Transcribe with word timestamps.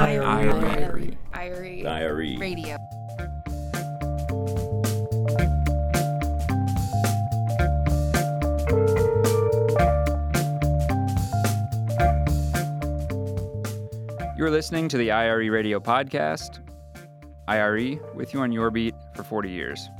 IRE. 0.00 1.14
IRE. 1.34 1.82
Diary. 1.82 2.38
Radio. 2.38 2.78
You're 14.38 14.50
listening 14.50 14.88
to 14.88 14.96
the 14.96 15.10
IRE 15.10 15.50
Radio 15.50 15.78
Podcast. 15.78 16.60
IRE, 17.46 18.00
with 18.14 18.32
you 18.32 18.40
on 18.40 18.52
your 18.52 18.70
beat 18.70 18.94
for 19.14 19.22
40 19.22 19.50
years. 19.50 19.90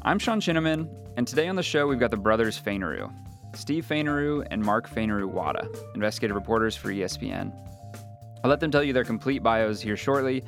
I'm 0.00 0.18
Sean 0.18 0.40
Chinnaman, 0.40 0.88
and 1.18 1.28
today 1.28 1.48
on 1.48 1.56
the 1.56 1.62
show 1.62 1.86
we've 1.86 1.98
got 1.98 2.10
the 2.10 2.16
brothers 2.16 2.58
Fainaru, 2.58 3.12
Steve 3.54 3.84
Fainaru 3.84 4.46
and 4.50 4.62
Mark 4.62 4.88
Fainaru 4.88 5.26
Wada, 5.26 5.68
investigative 5.94 6.36
reporters 6.36 6.74
for 6.74 6.88
ESPN. 6.88 7.52
I'll 8.42 8.50
let 8.50 8.60
them 8.60 8.70
tell 8.70 8.82
you 8.82 8.92
their 8.92 9.04
complete 9.04 9.42
bios 9.42 9.80
here 9.80 9.96
shortly, 9.96 10.44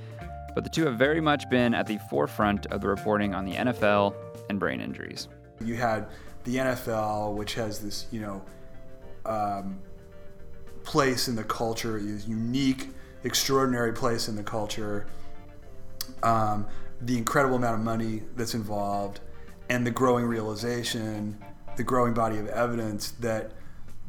but 0.54 0.64
the 0.64 0.70
two 0.70 0.84
have 0.86 0.96
very 0.96 1.20
much 1.20 1.48
been 1.50 1.74
at 1.74 1.86
the 1.86 1.98
forefront 2.08 2.66
of 2.66 2.80
the 2.80 2.88
reporting 2.88 3.34
on 3.34 3.44
the 3.44 3.52
NFL 3.52 4.14
and 4.48 4.58
brain 4.58 4.80
injuries. 4.80 5.28
You 5.64 5.74
had 5.74 6.08
the 6.44 6.56
NFL, 6.56 7.34
which 7.34 7.54
has 7.54 7.80
this, 7.80 8.06
you 8.10 8.20
know, 8.20 8.42
um, 9.26 9.78
place 10.82 11.28
in 11.28 11.36
the 11.36 11.44
culture, 11.44 12.00
this 12.00 12.26
unique, 12.26 12.88
extraordinary 13.24 13.92
place 13.92 14.28
in 14.28 14.36
the 14.36 14.42
culture. 14.42 15.06
Um, 16.22 16.66
the 17.02 17.16
incredible 17.16 17.56
amount 17.56 17.74
of 17.74 17.80
money 17.80 18.22
that's 18.36 18.54
involved, 18.54 19.20
and 19.68 19.86
the 19.86 19.90
growing 19.90 20.26
realization, 20.26 21.38
the 21.76 21.84
growing 21.84 22.12
body 22.14 22.38
of 22.38 22.48
evidence 22.48 23.12
that 23.12 23.52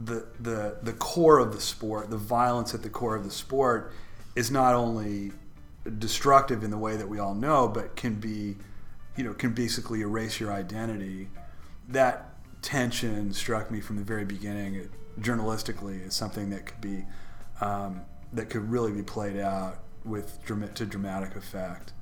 the 0.06 0.26
the 0.40 0.78
the 0.82 0.94
core 0.94 1.40
of 1.40 1.54
the 1.54 1.62
sport, 1.62 2.10
the 2.10 2.18
violence 2.18 2.74
at 2.74 2.82
the 2.82 2.90
core 2.90 3.16
of 3.16 3.24
the 3.24 3.32
sport, 3.32 3.94
is 4.36 4.50
not 4.52 4.74
only 4.74 5.32
destructive 6.00 6.64
in 6.64 6.72
the 6.72 6.78
way 6.78 6.96
that 6.96 7.08
we 7.08 7.20
all 7.20 7.34
know, 7.34 7.68
but 7.68 7.96
can 7.96 8.16
be, 8.16 8.56
you 9.16 9.24
know, 9.24 9.34
can 9.34 9.54
basically 9.54 10.02
erase 10.02 10.40
your 10.40 10.52
identity. 10.52 11.28
That 11.90 12.30
tension 12.62 13.34
struck 13.34 13.72
me 13.72 13.82
from 13.82 13.96
the 13.98 14.04
very 14.04 14.26
beginning, 14.26 14.90
journalistically, 15.20 16.06
as 16.06 16.16
something 16.16 16.50
that 16.52 16.66
could 16.66 16.82
be, 16.82 17.06
um, 17.60 18.02
that 18.34 18.50
could 18.50 18.70
really 18.70 18.92
be 18.92 19.04
played 19.04 19.38
out 19.38 19.80
with 20.06 20.40
to 20.46 20.86
dramatic 20.86 21.36
effect. 21.36 21.94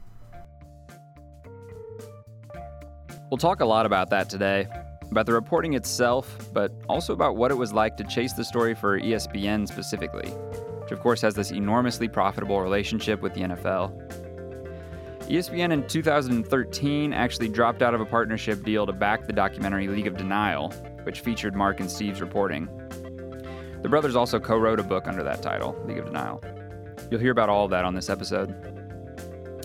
We'll 3.29 3.37
talk 3.37 3.61
a 3.61 3.65
lot 3.65 3.85
about 3.85 4.09
that 4.09 4.29
today, 4.29 4.67
about 5.11 5.25
the 5.25 5.33
reporting 5.33 5.73
itself, 5.73 6.49
but 6.53 6.71
also 6.87 7.13
about 7.13 7.35
what 7.35 7.51
it 7.51 7.55
was 7.55 7.73
like 7.73 7.97
to 7.97 8.03
chase 8.03 8.33
the 8.33 8.43
story 8.43 8.75
for 8.75 8.99
ESPN 8.99 9.67
specifically, 9.67 10.29
which 10.29 10.91
of 10.91 10.99
course 10.99 11.21
has 11.21 11.33
this 11.33 11.51
enormously 11.51 12.07
profitable 12.07 12.61
relationship 12.61 13.21
with 13.21 13.33
the 13.33 13.41
NFL. 13.41 13.91
ESPN 15.27 15.71
in 15.71 15.87
2013 15.87 17.13
actually 17.13 17.49
dropped 17.49 17.81
out 17.81 17.93
of 17.93 18.01
a 18.01 18.05
partnership 18.05 18.63
deal 18.63 18.85
to 18.85 18.93
back 18.93 19.25
the 19.25 19.33
documentary 19.33 19.87
League 19.87 20.07
of 20.07 20.17
Denial, 20.17 20.71
which 21.03 21.21
featured 21.21 21.55
Mark 21.55 21.79
and 21.79 21.89
Steve's 21.89 22.21
reporting. 22.21 22.67
The 23.81 23.89
brothers 23.89 24.15
also 24.15 24.39
co 24.39 24.57
wrote 24.57 24.79
a 24.79 24.83
book 24.83 25.07
under 25.07 25.23
that 25.23 25.41
title, 25.41 25.79
League 25.85 25.99
of 25.99 26.05
Denial. 26.05 26.43
You'll 27.09 27.19
hear 27.19 27.31
about 27.31 27.49
all 27.49 27.65
of 27.65 27.71
that 27.71 27.85
on 27.85 27.95
this 27.95 28.09
episode. 28.09 28.49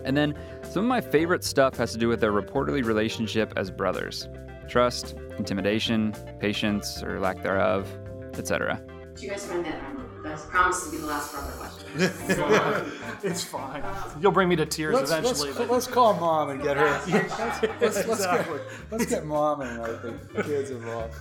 And 0.05 0.17
then 0.17 0.35
some 0.63 0.85
of 0.85 0.89
my 0.89 1.01
favorite 1.01 1.43
stuff 1.45 1.77
has 1.77 1.93
to 1.93 1.99
do 1.99 2.09
with 2.09 2.21
their 2.21 2.33
reportedly 2.33 2.85
relationship 2.85 3.53
as 3.57 3.71
brothers 3.71 4.29
trust, 4.69 5.15
intimidation, 5.39 6.15
patience, 6.41 7.03
or 7.03 7.21
lack 7.21 7.43
thereof, 7.43 7.89
etc. 8.35 8.83
Do 9.15 9.25
you 9.25 9.31
guys 9.31 9.47
find 9.47 9.65
that 9.65 9.81
that 10.25 10.39
promises 10.49 10.85
to 10.87 10.91
be 10.93 10.97
the 11.03 11.07
last 11.07 11.33
brother 11.33 11.53
question? 11.53 12.91
It's 13.23 13.43
fine. 13.43 13.83
You'll 14.21 14.33
bring 14.33 14.51
me 14.51 14.57
to 14.57 14.67
tears 14.67 14.95
Let's, 14.95 15.11
eventually. 15.11 15.53
let's, 15.53 15.71
let's 15.71 15.87
call 15.87 16.13
mom 16.15 16.51
and 16.51 16.63
get 16.63 16.77
her. 16.77 16.85
let's, 17.09 17.81
let's, 17.81 17.97
Exactly. 18.05 18.59
get, 18.59 18.67
let's 18.91 19.07
get 19.07 19.25
mom 19.25 19.63
and 19.63 19.81
like, 19.81 20.03
the 20.03 20.43
kids 20.43 20.71
involved. 20.71 21.15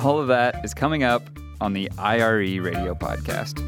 All 0.00 0.18
of 0.18 0.26
that 0.28 0.64
is 0.64 0.74
coming 0.74 1.04
up 1.04 1.22
on 1.60 1.74
the 1.74 1.88
IRE 1.96 2.60
radio 2.60 2.94
podcast. 2.94 3.62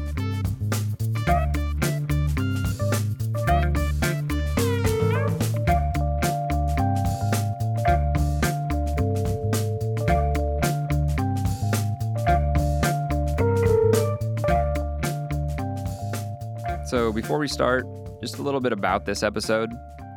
Before 17.31 17.39
we 17.39 17.47
start, 17.47 17.85
just 18.19 18.39
a 18.39 18.41
little 18.41 18.59
bit 18.59 18.73
about 18.73 19.05
this 19.05 19.23
episode. 19.23 19.69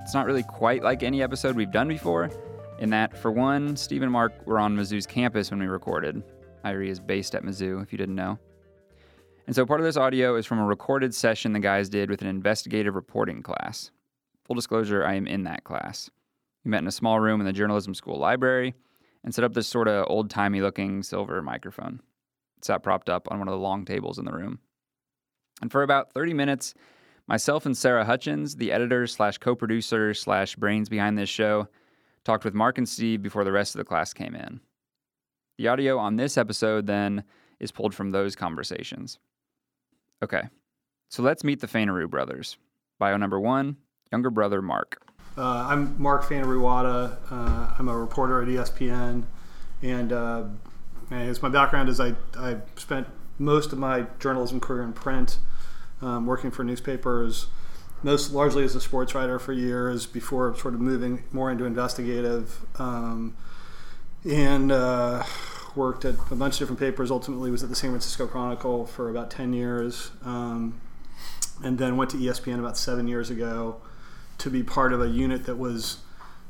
It's 0.03 0.15
not 0.15 0.27
really 0.27 0.43
quite 0.43 0.83
like 0.83 1.05
any 1.05 1.23
episode 1.23 1.55
we've 1.55 1.71
done 1.71 1.87
before, 1.87 2.29
in 2.81 2.91
that, 2.91 3.17
for 3.17 3.31
one, 3.31 3.77
Steve 3.77 4.03
and 4.03 4.11
Mark 4.11 4.45
were 4.49 4.59
on 4.59 4.77
Mizzou's 4.77 5.07
campus 5.07 5.53
when 5.53 5.61
we 5.61 5.69
recorded. 5.69 6.25
IRE 6.65 6.83
is 6.83 6.99
based 6.99 7.37
at 7.37 7.45
Mizzou, 7.45 7.81
if 7.81 7.93
you 7.93 7.99
didn't 7.99 8.17
know. 8.17 8.37
And 9.47 9.55
so 9.55 9.65
part 9.65 9.79
of 9.79 9.87
this 9.87 9.97
audio 9.97 10.35
is 10.35 10.45
from 10.45 10.59
a 10.59 10.65
recorded 10.65 11.15
session 11.15 11.53
the 11.53 11.61
guys 11.61 11.89
did 11.89 12.11
with 12.11 12.21
an 12.21 12.27
investigative 12.27 12.97
reporting 12.97 13.45
class. 13.45 13.93
Full 14.47 14.57
disclosure, 14.57 15.07
I 15.07 15.15
am 15.15 15.29
in 15.29 15.45
that 15.45 15.63
class. 15.63 16.11
We 16.65 16.73
met 16.73 16.83
in 16.83 16.89
a 16.89 16.91
small 16.91 17.21
room 17.21 17.41
in 17.41 17.47
the 17.47 17.53
journalism 17.53 17.95
school 17.95 18.19
library 18.19 18.75
and 19.23 19.33
set 19.33 19.45
up 19.45 19.55
this 19.55 19.69
sort 19.69 19.87
of 19.87 20.07
old 20.09 20.31
timey 20.31 20.61
looking 20.61 21.05
silver 21.05 21.41
microphone. 21.43 22.01
It 22.59 22.65
sat 22.65 22.83
propped 22.83 23.09
up 23.09 23.29
on 23.31 23.39
one 23.39 23.47
of 23.47 23.53
the 23.53 23.59
long 23.61 23.85
tables 23.85 24.19
in 24.19 24.25
the 24.25 24.33
room. 24.33 24.59
And 25.63 25.71
for 25.71 25.85
about 25.85 26.13
30 26.13 26.35
minutes, 26.35 26.75
myself 27.27 27.67
and 27.67 27.77
Sarah 27.77 28.05
Hutchins, 28.05 28.57
the 28.57 28.73
editor 28.73 29.07
slash 29.07 29.39
co 29.39 29.55
producer 29.55 30.15
slash 30.15 30.57
brains 30.57 30.89
behind 30.89 31.19
this 31.19 31.29
show, 31.29 31.69
talked 32.25 32.45
with 32.45 32.55
Mark 32.55 32.79
and 32.79 32.89
Steve 32.89 33.23
before 33.23 33.45
the 33.45 33.53
rest 33.53 33.75
of 33.75 33.79
the 33.79 33.85
class 33.85 34.13
came 34.13 34.35
in. 34.35 34.61
The 35.59 35.69
audio 35.69 35.99
on 35.99 36.17
this 36.17 36.37
episode, 36.37 36.87
then, 36.87 37.25
is 37.61 37.71
pulled 37.71 37.95
from 37.95 38.11
those 38.11 38.35
conversations. 38.35 39.19
Okay, 40.23 40.43
so 41.11 41.23
let's 41.23 41.45
meet 41.45 41.61
the 41.61 41.67
Fainaru 41.67 42.09
brothers. 42.09 42.57
Bio 42.99 43.17
number 43.17 43.39
one, 43.39 43.77
younger 44.11 44.31
brother 44.31 44.63
Mark. 44.63 45.01
Uh, 45.37 45.67
I'm 45.69 46.01
Mark 46.01 46.23
Fainaru-Wada. 46.25 47.19
Uh, 47.31 47.75
I'm 47.79 47.89
a 47.89 47.97
reporter 47.97 48.41
at 48.41 48.49
ESPN, 48.49 49.25
and 49.83 50.13
uh, 50.13 50.45
guess 51.11 51.43
my 51.43 51.49
background 51.49 51.89
is 51.89 52.01
I 52.01 52.15
I 52.37 52.59
spent 52.77 53.09
most 53.39 53.73
of 53.73 53.79
my 53.79 54.07
journalism 54.21 54.61
career 54.61 54.85
in 54.85 54.93
print, 54.93 55.39
um, 56.03 56.27
working 56.27 56.51
for 56.51 56.65
newspapers, 56.65 57.47
most 58.03 58.33
largely 58.33 58.65
as 58.65 58.75
a 58.75 58.81
sports 58.81 59.15
writer 59.15 59.39
for 59.39 59.53
years 59.53 60.07
before 60.07 60.57
sort 60.57 60.75
of 60.75 60.81
moving 60.81 61.25
more 61.33 61.51
into 61.51 61.65
investigative, 61.65 62.59
um, 62.79 63.37
and 64.25 64.73
uh, 64.73 65.23
worked 65.75 66.05
at 66.05 66.15
a 66.31 66.37
bunch 66.37 66.55
of 66.55 66.59
different 66.61 66.81
papers. 66.81 67.11
Ultimately, 67.11 67.51
was 67.51 67.63
at 67.63 67.69
the 67.69 67.77
San 67.77 67.91
Francisco 67.91 68.27
Chronicle 68.27 68.87
for 68.87 69.11
about 69.11 69.31
ten 69.31 69.53
years, 69.53 70.11
um, 70.25 70.81
and 71.63 71.79
then 71.79 71.97
went 71.97 72.11
to 72.11 72.17
ESPN 72.17 72.59
about 72.59 72.77
seven 72.77 73.09
years 73.09 73.31
ago 73.31 73.81
to 74.39 74.51
be 74.51 74.63
part 74.63 74.93
of 74.93 75.01
a 75.01 75.09
unit 75.09 75.45
that 75.45 75.57
was 75.57 75.99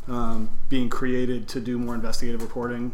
um, 0.08 0.50
being 0.68 0.88
created 0.88 1.48
to 1.48 1.60
do 1.60 1.78
more 1.78 1.94
investigative 1.94 2.42
reporting. 2.42 2.92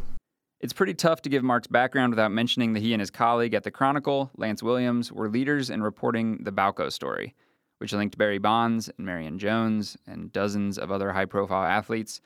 It's 0.61 0.75
pretty 0.75 0.93
tough 0.93 1.23
to 1.23 1.31
give 1.31 1.43
Mark's 1.43 1.69
background 1.69 2.13
without 2.13 2.33
mentioning 2.33 2.75
that 2.75 2.81
he 2.81 2.93
and 2.93 3.01
his 3.01 3.11
colleague 3.11 3.55
at 3.55 3.65
the 3.65 3.71
Chronicle, 3.71 4.31
Lance 4.37 4.63
Williams, 4.63 5.11
were 5.11 5.31
leaders 5.31 5.71
in 5.71 5.83
reporting 5.83 6.45
the 6.45 6.53
Balco 6.53 6.93
story, 6.93 7.35
which 7.79 7.95
linked 7.95 8.19
Barry 8.19 8.37
Bonds 8.37 8.91
and 8.91 9.07
Marion 9.07 9.39
Jones 9.39 9.97
and 10.07 10.31
dozens 10.31 10.77
of 10.77 10.93
other 10.93 11.13
high 11.13 11.25
profile 11.25 11.65
athletes 11.65 12.21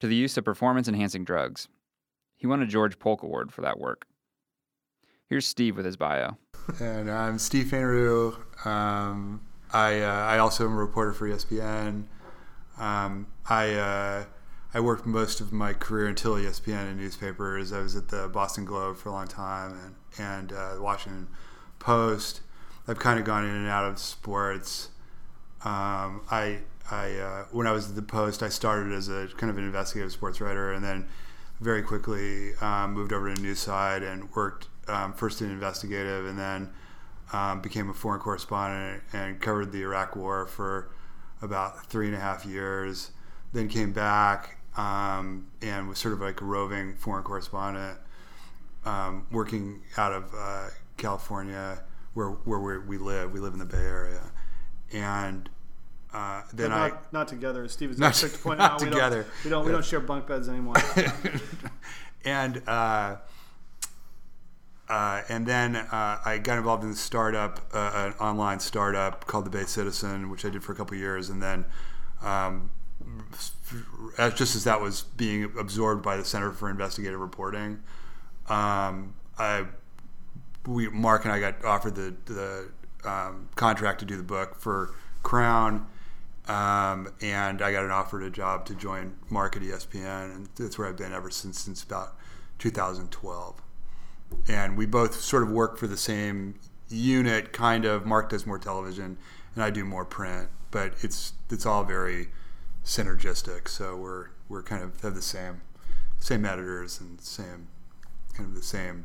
to 0.00 0.08
the 0.08 0.16
use 0.16 0.36
of 0.36 0.44
performance 0.44 0.88
enhancing 0.88 1.22
drugs. 1.22 1.68
He 2.36 2.48
won 2.48 2.60
a 2.60 2.66
George 2.66 2.98
Polk 2.98 3.22
Award 3.22 3.52
for 3.52 3.62
that 3.62 3.78
work. 3.78 4.06
Here's 5.28 5.46
Steve 5.46 5.76
with 5.76 5.86
his 5.86 5.96
bio. 5.96 6.36
And 6.80 7.08
I'm 7.08 7.38
Steve 7.38 7.66
Fainaru. 7.66 8.66
Um, 8.66 9.42
I 9.72 10.00
uh, 10.00 10.24
I 10.24 10.38
also 10.38 10.64
am 10.64 10.72
a 10.72 10.76
reporter 10.76 11.12
for 11.12 11.28
ESPN. 11.28 12.04
Um, 12.78 13.28
I 13.48 13.74
uh, 13.74 14.24
I 14.76 14.80
worked 14.80 15.06
most 15.06 15.40
of 15.40 15.54
my 15.54 15.72
career 15.72 16.06
until 16.06 16.34
ESPN 16.34 16.90
and 16.90 16.98
newspapers. 16.98 17.72
I 17.72 17.80
was 17.80 17.96
at 17.96 18.08
the 18.08 18.28
Boston 18.28 18.66
Globe 18.66 18.98
for 18.98 19.08
a 19.08 19.12
long 19.12 19.26
time 19.26 19.72
and 19.72 19.94
and 20.18 20.52
uh, 20.52 20.74
the 20.74 20.82
Washington 20.82 21.28
Post. 21.78 22.42
I've 22.86 22.98
kind 22.98 23.18
of 23.18 23.24
gone 23.24 23.46
in 23.46 23.54
and 23.54 23.68
out 23.68 23.86
of 23.86 23.98
sports. 23.98 24.90
Um, 25.64 26.20
I 26.30 26.58
I 26.90 27.12
uh, 27.12 27.44
when 27.52 27.66
I 27.66 27.72
was 27.72 27.88
at 27.88 27.96
the 27.96 28.02
Post, 28.02 28.42
I 28.42 28.50
started 28.50 28.92
as 28.92 29.08
a 29.08 29.28
kind 29.38 29.50
of 29.50 29.56
an 29.56 29.64
investigative 29.64 30.12
sports 30.12 30.42
writer, 30.42 30.74
and 30.74 30.84
then 30.84 31.08
very 31.58 31.82
quickly 31.82 32.54
um, 32.60 32.92
moved 32.92 33.14
over 33.14 33.34
to 33.34 33.40
Newside 33.40 34.02
and 34.02 34.30
worked 34.34 34.68
um, 34.88 35.14
first 35.14 35.40
in 35.40 35.50
investigative, 35.50 36.26
and 36.26 36.38
then 36.38 36.70
um, 37.32 37.62
became 37.62 37.88
a 37.88 37.94
foreign 37.94 38.20
correspondent 38.20 39.02
and 39.14 39.40
covered 39.40 39.72
the 39.72 39.80
Iraq 39.80 40.16
War 40.16 40.44
for 40.44 40.90
about 41.40 41.86
three 41.86 42.08
and 42.08 42.14
a 42.14 42.20
half 42.20 42.44
years. 42.44 43.12
Then 43.54 43.68
came 43.68 43.92
back 43.92 44.55
um, 44.76 45.46
and 45.62 45.88
was 45.88 45.98
sort 45.98 46.14
of 46.14 46.20
like 46.20 46.40
a 46.40 46.44
roving 46.44 46.94
foreign 46.96 47.24
correspondent, 47.24 47.98
um, 48.84 49.26
working 49.30 49.82
out 49.96 50.12
of 50.12 50.32
uh, 50.36 50.68
California 50.96 51.82
where 52.14 52.30
where 52.30 52.58
we 52.58 52.78
we 52.78 52.98
live. 52.98 53.32
We 53.32 53.40
live 53.40 53.52
in 53.52 53.58
the 53.58 53.64
Bay 53.66 53.78
Area, 53.78 54.22
and 54.92 55.48
uh, 56.12 56.42
then 56.52 56.70
But 56.70 56.76
I 56.76 56.88
not, 56.88 57.12
not 57.12 57.28
together. 57.28 57.68
Steve 57.68 57.90
is 57.90 57.98
Not- 57.98 58.14
quick 58.14 58.32
to 58.32 58.38
point 58.38 58.58
not 58.60 58.72
out. 58.72 58.80
We 58.80 58.88
together. 58.88 59.22
don't, 59.22 59.44
we 59.44 59.50
don't, 59.50 59.66
we 59.66 59.72
don't 59.72 59.84
share 59.84 60.00
bunk 60.00 60.26
beds 60.26 60.48
anymore. 60.48 60.76
and 62.24 62.62
uh, 62.66 63.16
uh, 64.88 65.22
and 65.28 65.46
then 65.46 65.76
uh, 65.76 66.18
I 66.24 66.38
got 66.38 66.58
involved 66.58 66.84
in 66.84 66.90
a 66.90 66.94
startup, 66.94 67.60
uh, 67.74 68.12
an 68.12 68.12
online 68.14 68.60
startup 68.60 69.26
called 69.26 69.44
the 69.46 69.50
Bay 69.50 69.64
Citizen, 69.64 70.30
which 70.30 70.44
I 70.44 70.50
did 70.50 70.62
for 70.62 70.72
a 70.72 70.74
couple 70.76 70.94
of 70.94 71.00
years, 71.00 71.30
and 71.30 71.42
then. 71.42 71.64
Um, 72.22 72.70
just 74.34 74.56
as 74.56 74.64
that 74.64 74.80
was 74.80 75.02
being 75.02 75.52
absorbed 75.58 76.02
by 76.02 76.16
the 76.16 76.24
Center 76.24 76.52
for 76.52 76.70
Investigative 76.70 77.20
Reporting, 77.20 77.82
um, 78.48 79.14
I, 79.38 79.66
we, 80.66 80.88
Mark 80.88 81.24
and 81.24 81.32
I 81.32 81.40
got 81.40 81.64
offered 81.64 81.94
the 81.94 82.14
the 82.26 82.68
um, 83.04 83.48
contract 83.54 84.00
to 84.00 84.04
do 84.04 84.16
the 84.16 84.22
book 84.22 84.56
for 84.56 84.94
Crown, 85.22 85.86
um, 86.48 87.12
and 87.20 87.62
I 87.62 87.72
got 87.72 87.84
an 87.84 87.90
offer 87.90 88.20
to 88.20 88.30
job 88.30 88.66
to 88.66 88.74
join 88.74 89.16
Mark 89.30 89.56
at 89.56 89.62
ESPN, 89.62 90.34
and 90.34 90.48
that's 90.56 90.78
where 90.78 90.88
I've 90.88 90.96
been 90.96 91.12
ever 91.12 91.30
since 91.30 91.60
since 91.60 91.82
about 91.82 92.16
2012. 92.58 93.62
And 94.48 94.76
we 94.76 94.86
both 94.86 95.14
sort 95.20 95.42
of 95.42 95.50
work 95.50 95.78
for 95.78 95.86
the 95.86 95.96
same 95.96 96.58
unit, 96.88 97.52
kind 97.52 97.84
of. 97.84 98.06
Mark 98.06 98.30
does 98.30 98.46
more 98.46 98.58
television, 98.58 99.18
and 99.54 99.62
I 99.62 99.70
do 99.70 99.84
more 99.84 100.04
print, 100.04 100.48
but 100.70 100.94
it's 101.02 101.32
it's 101.50 101.66
all 101.66 101.84
very 101.84 102.28
synergistic. 102.86 103.68
So 103.68 103.96
we're 103.96 104.28
we're 104.48 104.62
kind 104.62 104.82
of 104.82 104.98
have 105.02 105.14
the 105.14 105.20
same 105.20 105.60
same 106.18 106.46
editors 106.46 106.98
and 107.00 107.20
same 107.20 107.68
kind 108.34 108.48
of 108.48 108.54
the 108.54 108.62
same 108.62 109.04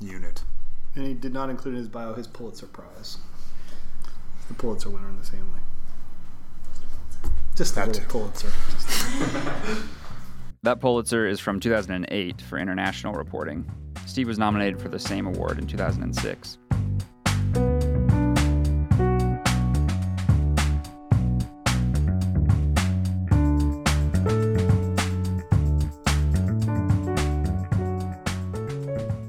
unit. 0.00 0.42
and 0.96 1.06
he 1.06 1.14
did 1.14 1.32
not 1.32 1.50
include 1.50 1.74
in 1.74 1.78
his 1.80 1.88
bio 1.88 2.14
his 2.14 2.26
Pulitzer 2.26 2.66
Prize. 2.66 3.18
The 4.48 4.54
Pulitzer 4.54 4.90
winner 4.90 5.08
in 5.08 5.16
the 5.18 5.22
family. 5.26 5.60
Just 7.54 7.74
That 7.76 7.88
little 7.88 8.02
too. 8.02 8.08
Pulitzer. 8.08 8.52
That 10.62 10.78
Pulitzer 10.78 11.26
is 11.26 11.40
from 11.40 11.58
2008 11.58 12.42
for 12.42 12.58
international 12.58 13.14
reporting. 13.14 13.64
Steve 14.04 14.26
was 14.28 14.38
nominated 14.38 14.78
for 14.78 14.90
the 14.90 14.98
same 14.98 15.26
award 15.26 15.58
in 15.58 15.66
2006. 15.66 16.58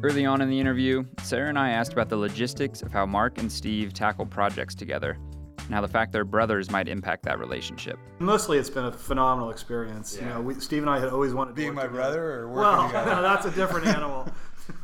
Early 0.04 0.26
on 0.26 0.42
in 0.42 0.50
the 0.50 0.60
interview, 0.60 1.04
Sarah 1.22 1.50
and 1.50 1.60
I 1.60 1.70
asked 1.70 1.94
about 1.94 2.10
the 2.10 2.18
logistics 2.18 2.82
of 2.82 2.92
how 2.92 3.06
Mark 3.06 3.38
and 3.38 3.52
Steve 3.52 3.94
tackle 3.94 4.26
projects 4.26 4.74
together 4.74 5.20
and 5.60 5.76
how 5.76 5.82
the 5.82 5.88
fact 5.88 6.12
they're 6.12 6.26
brothers 6.26 6.72
might 6.72 6.88
impact 6.88 7.22
that 7.26 7.38
relationship. 7.38 8.00
Mostly, 8.18 8.58
it's 8.58 8.70
been 8.70 8.86
a 8.86 8.92
phenomenal 8.92 9.52
experience. 9.52 10.18
You 10.20 10.26
know, 10.26 10.42
we, 10.42 10.56
Steve 10.56 10.82
and 10.82 10.90
I 10.90 11.00
had 11.00 11.10
always 11.10 11.36
wanted 11.36 11.52
to 11.52 11.56
Being 11.56 11.70
work 11.70 11.76
my 11.76 11.82
together. 11.84 11.98
brother 12.00 12.32
or 12.32 12.48
working 12.48 12.62
well, 12.62 12.88
together? 12.88 13.12
no, 13.12 13.22
that's 13.22 13.46
a 13.46 13.52
different 13.52 13.86
animal. 13.96 14.28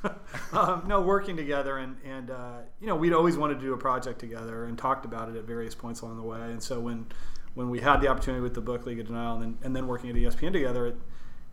um, 0.54 0.84
no, 0.86 1.02
working 1.02 1.36
together, 1.36 1.78
and 1.78 1.98
and 2.06 2.30
uh, 2.30 2.58
you 2.80 2.86
know, 2.86 2.96
we'd 2.96 3.14
always 3.14 3.38
wanted 3.38 3.56
to 3.56 3.62
do 3.62 3.74
a 3.74 3.78
project 3.78 4.20
together 4.20 4.66
and 4.66 4.78
talked 4.78 5.04
about 5.06 5.30
it 5.30 5.36
at 5.36 5.46
various 5.46 5.74
points 5.74 6.02
along 6.02 6.18
the 6.18 6.24
way. 6.24 6.42
And 6.42 6.62
so 6.62 6.80
when 6.80 7.08
when 7.56 7.72
we 7.72 7.80
had 7.80 8.02
the 8.02 8.08
opportunity 8.08 8.42
with 8.42 8.54
the 8.54 8.62
book 8.62 8.86
League 8.86 9.00
of 9.00 9.08
Denial, 9.08 9.34
and 9.36 9.42
then 9.42 9.58
and 9.64 9.76
then 9.76 9.88
working 9.88 10.12
at 10.12 10.16
ESPN 10.16 10.52
together, 10.54 10.88
it, 10.88 10.96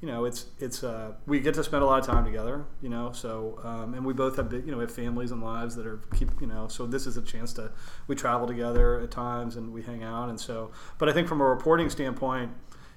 you 0.01 0.09
know, 0.09 0.25
it's 0.25 0.47
it's 0.59 0.85
uh, 0.85 1.13
we 1.27 1.41
get 1.41 1.55
to 1.55 1.65
spend 1.65 1.83
a 1.83 1.87
lot 1.87 1.99
of 1.99 2.07
time 2.07 2.25
together. 2.25 2.65
You 2.83 2.91
know, 2.91 3.13
so 3.13 3.59
um, 3.63 3.95
and 3.95 4.05
we 4.05 4.13
both 4.13 4.37
have 4.37 4.53
you 4.53 4.71
know 4.71 4.81
have 4.81 4.93
families 4.93 5.31
and 5.31 5.43
lives 5.43 5.77
that 5.77 5.87
are 5.87 6.01
keep 6.15 6.31
you 6.41 6.47
know. 6.47 6.69
So 6.69 6.87
this 6.87 7.07
is 7.07 7.17
a 7.17 7.23
chance 7.23 7.53
to 7.55 7.71
we 8.07 8.15
travel 8.15 8.47
together 8.47 9.01
at 9.01 9.11
times 9.11 9.57
and 9.57 9.73
we 9.73 9.83
hang 9.83 10.03
out, 10.03 10.29
and 10.29 10.39
so. 10.39 10.73
But 10.99 11.09
I 11.09 11.13
think 11.13 11.27
from 11.27 11.41
a 11.41 11.45
reporting 11.45 11.89
standpoint, 11.89 12.53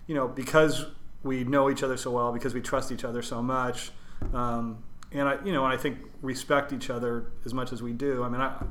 you 0.08 0.16
know, 0.16 0.28
because 0.28 0.86
we 1.24 1.44
know 1.44 1.70
each 1.70 1.84
other 1.84 1.98
so 1.98 2.12
well, 2.12 2.32
because 2.34 2.54
we 2.54 2.62
trust 2.62 2.92
each 2.92 3.04
other 3.04 3.22
so 3.22 3.42
much, 3.42 3.92
um, 4.34 4.84
and 5.12 5.30
I, 5.30 5.38
you 5.46 5.54
know, 5.54 5.64
and 5.64 5.74
I 5.74 5.78
think 5.78 6.00
respect 6.22 6.74
each 6.74 6.90
other 6.90 7.32
as 7.46 7.54
much 7.54 7.72
as 7.72 7.82
we 7.82 7.94
do. 7.94 8.24
I 8.24 8.30
mean, 8.30 8.42
I, 8.42 8.64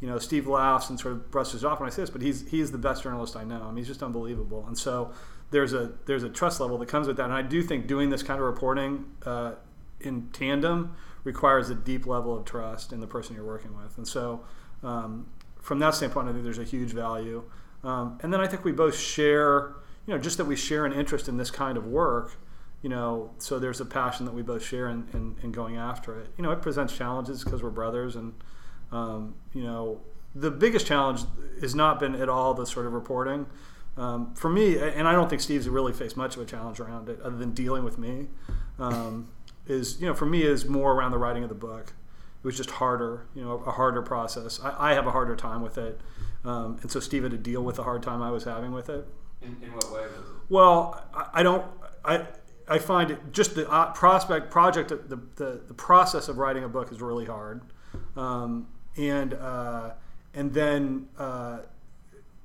you 0.00 0.08
know, 0.08 0.18
Steve 0.18 0.46
laughs 0.46 0.90
and 0.90 0.98
sort 0.98 1.14
of 1.14 1.30
brushes 1.30 1.64
off 1.64 1.80
when 1.80 1.88
I 1.88 1.90
say 1.90 2.02
this, 2.02 2.10
but 2.10 2.22
he's 2.22 2.48
he's 2.48 2.72
the 2.72 2.78
best 2.78 3.04
journalist 3.04 3.36
I 3.36 3.44
know. 3.44 3.62
I 3.62 3.66
mean, 3.68 3.76
he's 3.76 3.86
just 3.86 4.02
unbelievable, 4.02 4.64
and 4.66 4.76
so 4.76 5.12
there's 5.54 5.72
a 5.72 5.92
there's 6.06 6.24
a 6.24 6.28
trust 6.28 6.60
level 6.60 6.76
that 6.78 6.88
comes 6.88 7.06
with 7.06 7.16
that, 7.16 7.26
and 7.26 7.32
I 7.32 7.42
do 7.42 7.62
think 7.62 7.86
doing 7.86 8.10
this 8.10 8.24
kind 8.24 8.40
of 8.40 8.46
reporting 8.46 9.04
uh, 9.24 9.52
in 10.00 10.28
tandem 10.32 10.96
requires 11.22 11.70
a 11.70 11.74
deep 11.76 12.06
level 12.06 12.36
of 12.36 12.44
trust 12.44 12.92
in 12.92 13.00
the 13.00 13.06
person 13.06 13.36
you're 13.36 13.46
working 13.46 13.74
with, 13.76 13.96
and 13.96 14.06
so 14.06 14.44
um, 14.82 15.26
from 15.60 15.78
that 15.78 15.94
standpoint, 15.94 16.28
I 16.28 16.32
think 16.32 16.42
there's 16.42 16.58
a 16.58 16.64
huge 16.64 16.90
value. 16.90 17.44
Um, 17.84 18.18
and 18.22 18.32
then 18.32 18.40
I 18.40 18.46
think 18.46 18.64
we 18.64 18.72
both 18.72 18.98
share, 18.98 19.74
you 20.06 20.14
know, 20.14 20.18
just 20.18 20.38
that 20.38 20.44
we 20.44 20.56
share 20.56 20.84
an 20.86 20.92
interest 20.92 21.28
in 21.28 21.36
this 21.36 21.50
kind 21.50 21.78
of 21.78 21.86
work, 21.86 22.36
you 22.82 22.88
know, 22.88 23.30
so 23.38 23.58
there's 23.58 23.80
a 23.80 23.84
passion 23.84 24.26
that 24.26 24.34
we 24.34 24.42
both 24.42 24.64
share 24.64 24.88
in, 24.88 25.06
in, 25.12 25.36
in 25.42 25.52
going 25.52 25.76
after 25.76 26.18
it. 26.18 26.28
You 26.36 26.42
know, 26.42 26.50
it 26.50 26.62
presents 26.62 26.96
challenges 26.96 27.44
because 27.44 27.62
we're 27.62 27.70
brothers, 27.70 28.16
and 28.16 28.34
um, 28.90 29.34
you 29.52 29.62
know, 29.62 30.00
the 30.34 30.50
biggest 30.50 30.86
challenge 30.86 31.22
has 31.60 31.74
not 31.74 32.00
been 32.00 32.14
at 32.16 32.28
all 32.28 32.54
the 32.54 32.66
sort 32.66 32.86
of 32.86 32.92
reporting. 32.92 33.46
Um, 33.96 34.34
for 34.34 34.50
me, 34.50 34.76
and 34.76 35.06
I 35.06 35.12
don't 35.12 35.30
think 35.30 35.40
Steve's 35.40 35.68
really 35.68 35.92
faced 35.92 36.16
much 36.16 36.36
of 36.36 36.42
a 36.42 36.44
challenge 36.44 36.80
around 36.80 37.08
it, 37.08 37.20
other 37.20 37.36
than 37.36 37.52
dealing 37.52 37.84
with 37.84 37.98
me. 37.98 38.26
Um, 38.78 39.30
is 39.66 40.00
you 40.00 40.06
know, 40.06 40.14
for 40.14 40.26
me, 40.26 40.42
is 40.42 40.66
more 40.66 40.92
around 40.92 41.12
the 41.12 41.18
writing 41.18 41.42
of 41.42 41.48
the 41.48 41.54
book. 41.54 41.92
It 42.42 42.46
was 42.46 42.56
just 42.56 42.70
harder, 42.70 43.26
you 43.34 43.42
know, 43.42 43.62
a 43.66 43.70
harder 43.70 44.02
process. 44.02 44.60
I, 44.62 44.90
I 44.90 44.94
have 44.94 45.06
a 45.06 45.10
harder 45.10 45.36
time 45.36 45.62
with 45.62 45.78
it, 45.78 46.00
um, 46.44 46.78
and 46.82 46.90
so 46.90 47.00
Steve 47.00 47.22
had 47.22 47.32
to 47.32 47.38
deal 47.38 47.62
with 47.62 47.76
the 47.76 47.84
hard 47.84 48.02
time 48.02 48.20
I 48.20 48.30
was 48.30 48.44
having 48.44 48.72
with 48.72 48.90
it. 48.90 49.06
In, 49.40 49.56
in 49.62 49.72
what 49.72 49.90
way 49.92 50.02
was 50.02 50.10
it? 50.10 50.34
Well, 50.48 51.02
I, 51.14 51.28
I 51.34 51.42
don't. 51.42 51.64
I 52.04 52.26
I 52.66 52.78
find 52.78 53.10
it 53.10 53.18
just 53.32 53.54
the 53.54 53.70
uh, 53.70 53.92
prospect 53.92 54.50
project. 54.50 54.88
The, 54.88 55.18
the 55.36 55.60
the 55.66 55.74
process 55.74 56.28
of 56.28 56.38
writing 56.38 56.64
a 56.64 56.68
book 56.68 56.90
is 56.92 57.00
really 57.00 57.26
hard, 57.26 57.62
um, 58.16 58.66
and 58.96 59.34
uh, 59.34 59.92
and 60.34 60.52
then 60.52 61.08
uh, 61.18 61.60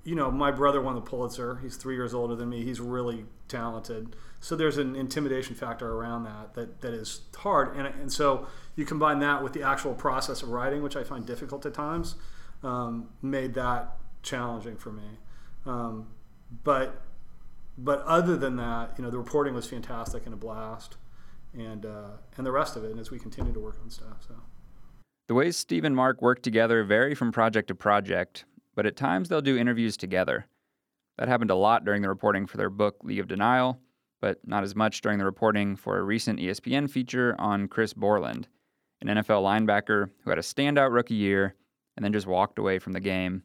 you 0.10 0.16
know 0.16 0.32
my 0.32 0.50
brother 0.50 0.82
won 0.82 0.96
the 0.96 1.02
Pulitzer. 1.02 1.60
He's 1.62 1.76
three 1.76 1.94
years 1.94 2.16
older 2.16 2.36
than 2.36 2.50
me. 2.50 2.64
He's 2.64 2.80
really 2.80 3.26
talented. 3.48 4.16
So 4.40 4.56
there's 4.56 4.80
an 4.80 4.96
intimidation 4.96 5.54
factor 5.56 5.88
around 5.98 6.24
that 6.24 6.56
that, 6.56 6.82
that 6.82 6.94
is 6.96 7.22
hard, 7.38 7.76
and 7.78 7.86
and 7.86 8.12
so 8.12 8.48
you 8.76 8.86
combine 8.86 9.20
that 9.20 9.44
with 9.44 9.54
the 9.54 9.62
actual 9.62 9.94
process 9.94 10.42
of 10.42 10.50
writing, 10.50 10.82
which 10.82 10.96
I 10.96 11.04
find 11.04 11.28
difficult 11.28 11.64
at 11.68 11.76
times, 11.76 12.16
um, 12.64 13.10
made 13.22 13.54
that 13.54 13.98
challenging 14.24 14.78
for 14.78 14.92
me. 14.92 15.20
Um, 15.68 16.08
but 16.64 17.04
but 17.78 18.02
other 18.02 18.36
than 18.36 18.56
that, 18.56 18.94
you 18.98 19.04
know, 19.04 19.12
the 19.12 19.20
reporting 19.20 19.54
was 19.54 19.68
fantastic 19.68 20.26
and 20.26 20.34
a 20.34 20.38
blast, 20.38 20.98
and 21.54 21.86
uh, 21.86 22.18
and 22.36 22.48
the 22.48 22.52
rest 22.52 22.76
of 22.76 22.84
it. 22.84 22.90
And 22.90 23.00
as 23.00 23.12
we 23.12 23.20
continue 23.20 23.54
to 23.54 23.60
work 23.60 23.78
on 23.84 23.92
stuff, 23.92 24.26
so 24.28 24.34
The 25.28 25.36
ways 25.36 25.56
Steve 25.56 25.84
and 25.84 25.96
Mark 25.96 26.20
work 26.20 26.42
together 26.42 26.84
vary 26.84 27.14
from 27.14 27.32
project 27.32 27.68
to 27.68 27.76
project, 27.76 28.46
but 28.80 28.86
at 28.86 28.96
times 28.96 29.28
they'll 29.28 29.42
do 29.42 29.58
interviews 29.58 29.98
together. 29.98 30.46
That 31.18 31.28
happened 31.28 31.52
a 31.52 31.56
lot 31.56 31.84
during 31.84 32.02
the 32.02 32.08
reporting 32.08 32.48
for 32.48 32.56
their 32.56 32.70
book 32.70 32.96
League 33.04 33.20
of 33.20 33.28
Denial, 33.28 33.78
but 34.22 34.40
not 34.48 34.64
as 34.64 34.74
much 34.74 35.02
during 35.02 35.20
the 35.20 35.26
reporting 35.26 35.76
for 35.76 35.98
a 35.98 36.02
recent 36.02 36.40
ESPN 36.40 36.90
feature 36.90 37.36
on 37.38 37.68
Chris 37.68 37.92
Borland, 37.92 38.48
an 39.02 39.10
NFL 39.10 39.44
linebacker 39.44 40.12
who 40.24 40.30
had 40.30 40.40
a 40.40 40.42
standout 40.42 40.94
rookie 40.94 41.16
year 41.16 41.56
and 41.98 42.06
then 42.06 42.14
just 42.14 42.26
walked 42.26 42.58
away 42.58 42.80
from 42.80 42.94
the 42.94 43.02
game, 43.02 43.44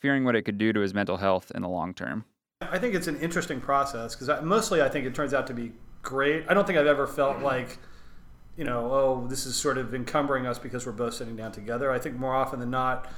fearing 0.00 0.24
what 0.24 0.34
it 0.34 0.42
could 0.42 0.58
do 0.58 0.72
to 0.72 0.80
his 0.80 0.94
mental 0.94 1.16
health 1.16 1.52
in 1.54 1.62
the 1.62 1.68
long 1.68 1.94
term. 1.94 2.24
I 2.60 2.80
think 2.80 2.96
it's 2.96 3.06
an 3.06 3.20
interesting 3.20 3.60
process 3.60 4.16
because 4.16 4.42
mostly 4.42 4.82
I 4.82 4.88
think 4.88 5.06
it 5.06 5.14
turns 5.14 5.32
out 5.32 5.46
to 5.46 5.54
be 5.54 5.70
great. 6.02 6.44
I 6.48 6.54
don't 6.54 6.66
think 6.66 6.76
I've 6.76 6.88
ever 6.88 7.06
felt 7.06 7.38
like, 7.38 7.78
you 8.56 8.64
know, 8.64 8.90
oh, 8.90 9.26
this 9.28 9.46
is 9.46 9.54
sort 9.54 9.78
of 9.78 9.94
encumbering 9.94 10.44
us 10.44 10.58
because 10.58 10.86
we're 10.86 10.90
both 10.90 11.14
sitting 11.14 11.36
down 11.36 11.52
together. 11.52 11.92
I 11.92 12.00
think 12.00 12.16
more 12.16 12.34
often 12.34 12.58
than 12.58 12.70
not, 12.72 13.08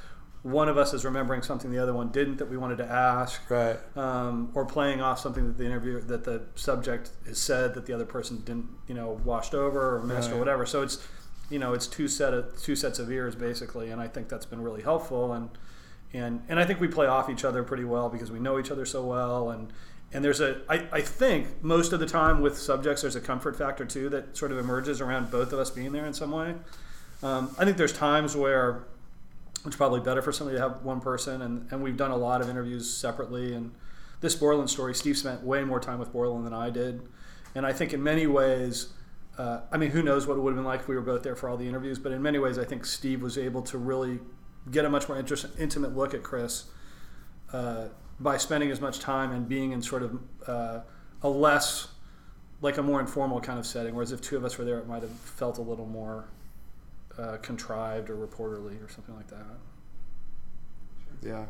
one 0.45 0.69
of 0.69 0.77
us 0.77 0.93
is 0.93 1.07
remembering 1.07 1.41
something 1.41 1.71
the 1.71 1.79
other 1.79 1.95
one 1.95 2.11
didn't 2.11 2.37
that 2.37 2.51
we 2.51 2.57
wanted 2.59 2.77
to 2.77 2.85
ask, 2.85 3.41
Right. 3.51 3.79
um, 3.97 4.51
or 4.55 4.67
playing 4.67 5.01
off 5.01 5.19
something 5.19 5.47
that 5.47 5.57
the 5.57 5.65
interview 5.65 6.01
that 6.03 6.25
the 6.25 6.43
subject 6.55 7.11
has 7.27 7.39
said 7.39 7.73
that 7.75 7.87
the 7.87 7.95
other 7.95 8.05
person 8.05 8.43
didn't, 8.45 8.69
you 8.87 8.95
know, 8.95 9.19
washed 9.25 9.55
over 9.55 9.97
or 9.97 10.03
missed 10.03 10.31
or 10.31 10.37
whatever. 10.37 10.67
So 10.67 10.83
it's, 10.83 10.99
you 11.49 11.59
know, 11.59 11.73
it's 11.73 11.87
two 11.87 12.09
set 12.09 12.35
of 12.35 12.61
two 12.63 12.77
sets 12.77 12.99
of 12.99 13.11
ears 13.11 13.35
basically, 13.35 13.91
and 13.91 14.01
I 14.03 14.07
think 14.07 14.29
that's 14.29 14.45
been 14.47 14.61
really 14.63 14.83
helpful 14.83 15.33
and 15.33 15.49
and 16.13 16.43
and 16.49 16.61
I 16.61 16.65
think 16.67 16.79
we 16.79 16.89
play 16.89 17.07
off 17.07 17.31
each 17.31 17.45
other 17.45 17.63
pretty 17.63 17.85
well 17.85 18.11
because 18.11 18.31
we 18.31 18.39
know 18.39 18.59
each 18.59 18.71
other 18.71 18.85
so 18.85 19.03
well 19.03 19.49
and 19.51 19.73
and 20.13 20.23
there's 20.23 20.43
a 20.43 20.61
I, 20.69 20.87
I 20.93 21.01
think 21.01 21.63
most 21.65 21.95
of 21.95 22.01
the 22.01 22.07
time 22.07 22.43
with 22.43 22.59
subjects 22.59 23.01
there's 23.01 23.17
a 23.17 23.21
comfort 23.21 23.57
factor 23.57 23.87
too 23.87 24.11
that 24.11 24.37
sort 24.37 24.53
of 24.53 24.59
emerges 24.59 25.01
around 25.01 25.31
both 25.31 25.55
of 25.55 25.59
us 25.59 25.71
being 25.71 25.93
there 25.93 26.05
in 26.05 26.13
some 26.13 26.33
way. 26.33 26.55
Um, 27.23 27.57
I 27.59 27.65
think 27.65 27.79
there's 27.79 27.95
times 27.95 28.37
where 28.37 28.85
it's 29.65 29.77
probably 29.77 30.01
better 30.01 30.23
for 30.23 30.33
somebody 30.33 30.59
to 30.59 30.63
have 30.63 30.83
one 30.83 31.01
person 31.01 31.43
and, 31.43 31.67
and 31.71 31.83
we've 31.83 31.97
done 31.97 32.11
a 32.11 32.17
lot 32.17 32.41
of 32.41 32.49
interviews 32.49 32.93
separately 32.93 33.55
and 33.55 33.73
this 34.21 34.35
Borland 34.35 34.71
story 34.71 34.95
Steve 34.95 35.17
spent 35.17 35.43
way 35.43 35.65
more 35.65 35.81
time 35.81 35.99
with 35.99 36.13
Borland 36.13 36.47
than 36.47 36.55
I 36.55 36.71
did 36.71 37.09
and 37.55 37.67
I 37.67 37.73
think 37.73 37.93
in 37.93 38.03
many 38.03 38.27
ways 38.27 38.89
uh, 39.39 39.61
I 39.73 39.77
mean 39.77 39.91
who 39.91 40.03
knows 40.03 40.27
what 40.27 40.37
it 40.37 40.41
would 40.41 40.51
have 40.51 40.57
been 40.57 40.67
like 40.67 40.81
if 40.81 40.89
we 40.89 40.95
were 40.95 41.03
both 41.03 41.23
there 41.23 41.37
for 41.37 41.49
all 41.49 41.57
the 41.57 41.69
interviews 41.69 41.99
but 41.99 42.13
in 42.13 42.23
many 42.23 42.39
ways 42.39 42.59
I 42.59 42.65
think 42.65 42.85
Steve 42.85 43.23
was 43.23 43.39
able 43.39 43.63
to 43.63 43.79
really 43.79 44.21
get 44.71 44.85
a 44.85 44.91
much 44.91 45.09
more 45.09 45.19
interest, 45.19 45.47
intimate 45.59 45.97
look 45.97 46.15
at 46.15 46.23
Chris 46.23 46.65
uh, 47.53 47.89
by 48.21 48.37
spending 48.37 48.71
as 48.71 48.81
much 48.81 48.99
time 48.99 49.33
and 49.33 49.49
being 49.49 49.73
in 49.73 49.83
sort 49.83 50.03
of 50.03 50.19
uh, 50.47 50.81
a 51.23 51.29
less 51.29 51.89
like 52.61 52.79
a 52.79 52.83
more 52.83 53.01
informal 53.01 53.41
kind 53.41 53.59
of 53.59 53.67
setting. 53.67 53.95
Whereas 53.95 54.13
if 54.13 54.21
two 54.21 54.37
of 54.37 54.45
us 54.45 54.57
were 54.57 54.65
there, 54.65 54.79
it 54.79 54.87
might 54.87 55.03
have 55.03 55.11
felt 55.11 55.59
a 55.59 55.63
little 55.63 55.87
more 55.87 56.25
uh, 57.19 57.37
contrived 57.39 58.11
or 58.11 58.17
reporterly 58.17 58.85
or 58.85 58.89
something 58.89 59.15
like 59.15 59.29
that. 59.29 59.47
Yeah. 61.23 61.47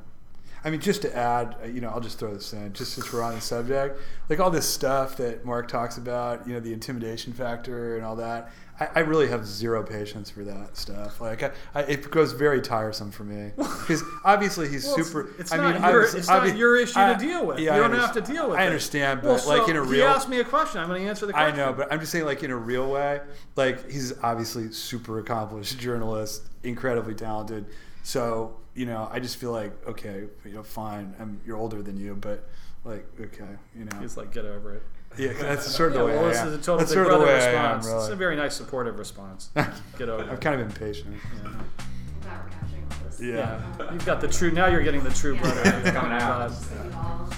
I 0.65 0.71
mean, 0.71 0.81
just 0.81 1.03
to 1.03 1.15
add, 1.15 1.57
uh, 1.63 1.67
you 1.67 1.81
know, 1.83 1.91
I'll 1.91 2.01
just 2.01 2.19
throw 2.19 2.33
this 2.33 2.53
in, 2.55 2.73
just 2.73 2.95
since 2.95 3.13
we're 3.13 3.23
on 3.23 3.35
the 3.35 3.41
subject, 3.41 4.01
like 4.31 4.41
all 4.41 4.51
this 4.51 4.67
stuff 4.67 5.17
that 5.19 5.45
Mark 5.45 5.69
talks 5.69 5.99
about, 5.99 6.47
you 6.47 6.55
know, 6.55 6.61
the 6.61 6.73
intimidation 6.73 7.35
factor 7.35 7.97
and 7.97 8.05
all 8.05 8.17
that. 8.17 8.51
I, 8.81 8.89
I 8.97 8.99
really 9.01 9.29
have 9.29 9.47
zero 9.47 9.83
patience 9.85 10.31
for 10.31 10.43
that 10.45 10.77
stuff. 10.77 11.21
Like, 11.21 11.43
I, 11.43 11.51
I, 11.75 11.83
it 11.83 12.11
goes 12.11 12.33
very 12.33 12.63
tiresome 12.63 13.11
for 13.11 13.25
me 13.25 13.53
because 13.57 14.03
obviously 14.25 14.69
he's 14.71 14.87
Well, 14.87 14.97
super. 15.05 15.29
It's, 15.39 15.53
I 15.53 15.59
not, 15.59 15.75
mean, 15.75 15.83
your, 15.83 15.91
obviously- 15.93 16.19
it's 16.21 16.29
not 16.29 16.57
your 16.57 16.77
issue 16.77 16.99
I- 16.99 17.13
to 17.13 17.19
deal 17.19 17.47
with. 17.47 17.59
yeah, 17.59 17.77
you 17.77 17.85
I 17.85 17.89
don't 17.89 17.99
have 17.99 18.13
to 18.15 18.21
deal 18.23 18.49
with 18.49 18.59
I 18.59 18.63
it. 18.63 18.67
understand, 18.67 19.21
but 19.21 19.29
Well, 19.29 19.47
like 19.47 19.63
so 19.67 19.71
in 19.71 19.77
a 19.77 19.83
real. 19.83 19.93
he 19.93 20.03
asked 20.03 20.31
me 20.31 20.41
a 20.41 20.45
question. 20.45 20.81
I'm 20.81 20.89
going 20.89 21.03
to 21.03 21.09
answer 21.09 21.27
the 21.27 21.37
I 21.37 21.55
know, 21.55 21.75
but 21.75 21.93
I'm 21.93 22.01
just 22.01 22.11
saying, 22.11 22.25
like 22.25 22.43
in 22.43 22.51
a 22.51 22.57
real 22.57 22.91
way, 22.91 23.21
like 23.55 23.91
he's 23.91 24.15
obviously 24.23 24.73
super 24.73 25.19
accomplished 25.19 25.79
journalist, 25.79 26.43
incredibly 26.63 27.15
talented. 27.15 27.67
So 28.03 28.57
you 28.75 28.87
know, 28.87 29.09
I 29.11 29.21
just 29.21 29.37
feel 29.37 29.53
like, 29.53 29.73
okay, 29.89 30.25
you 30.45 30.53
know, 30.53 30.63
fine. 30.63 31.15
I'm 31.21 31.41
you're 31.47 31.57
older 31.57 31.83
than 31.83 31.97
you, 31.97 32.15
but 32.15 32.49
like, 32.85 33.07
okay, 33.21 33.45
you 33.77 33.85
know, 33.85 33.97
He's 34.01 34.17
like, 34.17 34.33
get 34.33 34.45
over 34.45 34.75
it. 34.75 34.83
yeah, 35.19 35.33
that's 35.39 35.67
sort 35.67 35.91
of 35.93 35.97
Yeah, 35.97 36.01
the 36.03 36.07
way 36.09 36.17
well, 36.17 36.29
this 36.29 36.43
is 36.43 36.55
a 36.55 36.59
total 36.59 36.79
that's 36.79 36.91
big 36.91 36.97
sort 36.97 37.07
brother 37.07 37.27
way 37.27 37.35
I 37.35 37.53
am, 37.73 37.77
response. 37.79 38.05
It's 38.05 38.13
a 38.13 38.17
very 38.17 38.37
nice, 38.37 38.55
supportive 38.57 38.99
response. 38.99 39.51
Get 39.99 40.09
over 40.09 40.25
I'm 40.25 40.31
it. 40.35 40.41
kind 40.41 40.61
of 40.61 40.67
impatient. 40.67 41.17
Yeah. 41.17 41.49
I'm 41.49 41.53
glad 42.23 42.45
we're 42.45 42.51
capturing 42.51 42.83
all 42.91 42.97
this. 43.09 43.21
Yeah. 43.21 43.63
Yeah. 43.79 43.93
You've 43.93 44.05
got 44.07 44.21
the 44.21 44.29
true. 44.29 44.51
Now 44.51 44.67
you're 44.67 44.83
getting 44.83 45.05
the 45.05 45.11
true 45.11 45.35
Yeah. 45.37 45.41
brother. 45.43 45.63
It's 45.65 45.91
coming 45.97 46.13
out. 46.13 46.51
So 46.51 46.75
we 46.85 46.93
all, 46.93 47.01
all. 47.01 47.31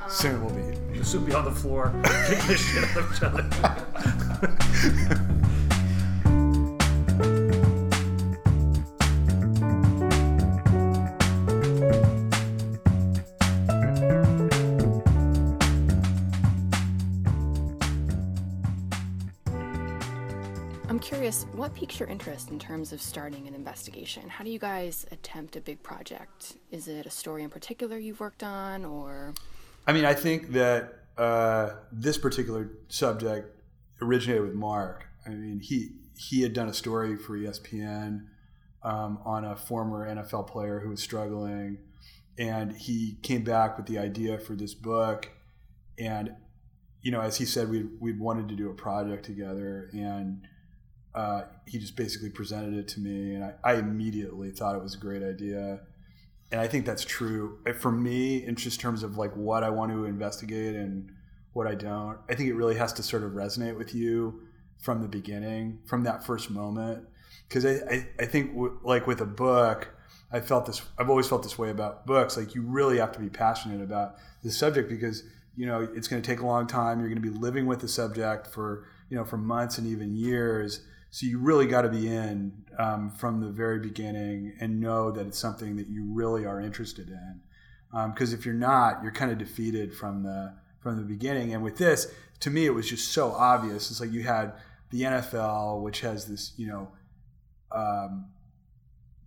Um, 0.00 0.10
Soon 0.10 0.44
we'll 0.44 0.54
be. 0.54 0.98
The 0.98 1.04
soup 1.04 1.26
be 1.26 1.34
on 1.34 1.44
the 1.44 1.50
floor, 1.50 1.92
kicking 2.28 2.46
the 2.46 2.56
shit 2.56 2.84
out 2.84 2.96
of 2.96 3.12
each 3.12 3.22
other. 3.22 3.42
Curious, 21.24 21.46
what 21.54 21.74
piques 21.74 21.98
your 21.98 22.06
interest 22.10 22.50
in 22.50 22.58
terms 22.58 22.92
of 22.92 23.00
starting 23.00 23.48
an 23.48 23.54
investigation? 23.54 24.28
How 24.28 24.44
do 24.44 24.50
you 24.50 24.58
guys 24.58 25.06
attempt 25.10 25.56
a 25.56 25.60
big 25.62 25.82
project? 25.82 26.58
Is 26.70 26.86
it 26.86 27.06
a 27.06 27.10
story 27.10 27.42
in 27.42 27.48
particular 27.48 27.96
you've 27.96 28.20
worked 28.20 28.42
on, 28.42 28.84
or 28.84 29.32
I 29.86 29.94
mean, 29.94 30.04
I 30.04 30.12
think 30.12 30.52
that 30.52 30.92
uh, 31.16 31.76
this 31.90 32.18
particular 32.18 32.72
subject 32.88 33.58
originated 34.02 34.42
with 34.42 34.52
Mark. 34.52 35.06
I 35.24 35.30
mean, 35.30 35.60
he 35.60 35.92
he 36.14 36.42
had 36.42 36.52
done 36.52 36.68
a 36.68 36.74
story 36.74 37.16
for 37.16 37.38
ESPN 37.38 38.26
um, 38.82 39.18
on 39.24 39.46
a 39.46 39.56
former 39.56 40.06
NFL 40.06 40.46
player 40.46 40.80
who 40.80 40.90
was 40.90 41.02
struggling, 41.02 41.78
and 42.36 42.76
he 42.76 43.16
came 43.22 43.44
back 43.44 43.78
with 43.78 43.86
the 43.86 43.98
idea 43.98 44.38
for 44.38 44.54
this 44.54 44.74
book. 44.74 45.30
And 45.98 46.34
you 47.00 47.10
know, 47.10 47.22
as 47.22 47.38
he 47.38 47.46
said, 47.46 47.70
we 47.70 47.86
we 47.98 48.12
wanted 48.12 48.50
to 48.50 48.54
do 48.54 48.68
a 48.68 48.74
project 48.74 49.24
together, 49.24 49.88
and 49.94 50.46
uh, 51.14 51.42
he 51.66 51.78
just 51.78 51.96
basically 51.96 52.30
presented 52.30 52.74
it 52.74 52.88
to 52.88 53.00
me, 53.00 53.34
and 53.34 53.44
I, 53.44 53.54
I 53.62 53.74
immediately 53.74 54.50
thought 54.50 54.74
it 54.76 54.82
was 54.82 54.94
a 54.94 54.98
great 54.98 55.22
idea 55.22 55.80
and 56.54 56.60
I 56.60 56.68
think 56.68 56.86
that's 56.86 57.04
true 57.04 57.58
for 57.80 57.90
me 57.90 58.46
in 58.46 58.54
just 58.54 58.78
terms 58.78 59.02
of 59.02 59.16
like 59.16 59.34
what 59.34 59.64
I 59.64 59.70
want 59.70 59.90
to 59.90 60.04
investigate 60.04 60.76
and 60.76 61.10
what 61.52 61.66
I 61.66 61.74
don't. 61.74 62.16
I 62.30 62.36
think 62.36 62.48
it 62.48 62.54
really 62.54 62.76
has 62.76 62.92
to 62.92 63.02
sort 63.02 63.24
of 63.24 63.32
resonate 63.32 63.76
with 63.76 63.92
you 63.92 64.42
from 64.80 65.02
the 65.02 65.08
beginning, 65.08 65.80
from 65.86 66.04
that 66.04 66.24
first 66.24 66.50
moment. 66.50 67.04
Because 67.48 67.66
I, 67.66 67.70
I, 67.90 68.08
I 68.20 68.26
think 68.26 68.52
w- 68.52 68.78
like 68.84 69.08
with 69.08 69.20
a 69.20 69.26
book, 69.26 69.88
I 70.30 70.38
felt 70.38 70.66
this. 70.66 70.80
I've 70.96 71.10
always 71.10 71.28
felt 71.28 71.42
this 71.42 71.58
way 71.58 71.70
about 71.70 72.06
books. 72.06 72.36
Like 72.36 72.54
you 72.54 72.62
really 72.62 72.98
have 72.98 73.10
to 73.12 73.18
be 73.18 73.30
passionate 73.30 73.82
about 73.82 74.14
the 74.44 74.52
subject 74.52 74.88
because 74.88 75.24
you 75.56 75.66
know 75.66 75.88
it's 75.94 76.06
going 76.06 76.22
to 76.22 76.26
take 76.28 76.40
a 76.40 76.46
long 76.46 76.68
time. 76.68 77.00
You're 77.00 77.08
going 77.08 77.20
to 77.20 77.32
be 77.32 77.36
living 77.36 77.66
with 77.66 77.80
the 77.80 77.88
subject 77.88 78.46
for 78.46 78.86
you 79.10 79.16
know 79.16 79.24
for 79.24 79.38
months 79.38 79.78
and 79.78 79.88
even 79.88 80.14
years. 80.14 80.82
So 81.14 81.26
you 81.26 81.38
really 81.38 81.68
got 81.68 81.82
to 81.82 81.88
be 81.88 82.08
in 82.08 82.64
um, 82.76 83.08
from 83.08 83.40
the 83.40 83.46
very 83.46 83.78
beginning 83.78 84.54
and 84.58 84.80
know 84.80 85.12
that 85.12 85.28
it's 85.28 85.38
something 85.38 85.76
that 85.76 85.86
you 85.86 86.12
really 86.12 86.44
are 86.44 86.60
interested 86.60 87.08
in. 87.08 87.40
Because 88.10 88.32
if 88.32 88.44
you're 88.44 88.52
not, 88.52 89.00
you're 89.00 89.12
kind 89.12 89.30
of 89.30 89.38
defeated 89.38 89.94
from 89.94 90.24
the 90.24 90.56
from 90.80 90.96
the 90.96 91.04
beginning. 91.04 91.54
And 91.54 91.62
with 91.62 91.76
this, 91.76 92.12
to 92.40 92.50
me, 92.50 92.66
it 92.66 92.70
was 92.70 92.90
just 92.90 93.12
so 93.12 93.30
obvious. 93.30 93.92
It's 93.92 94.00
like 94.00 94.10
you 94.10 94.24
had 94.24 94.54
the 94.90 95.02
NFL, 95.02 95.82
which 95.82 96.00
has 96.00 96.26
this 96.26 96.52
you 96.56 96.66
know 96.66 96.88
um, 97.70 98.26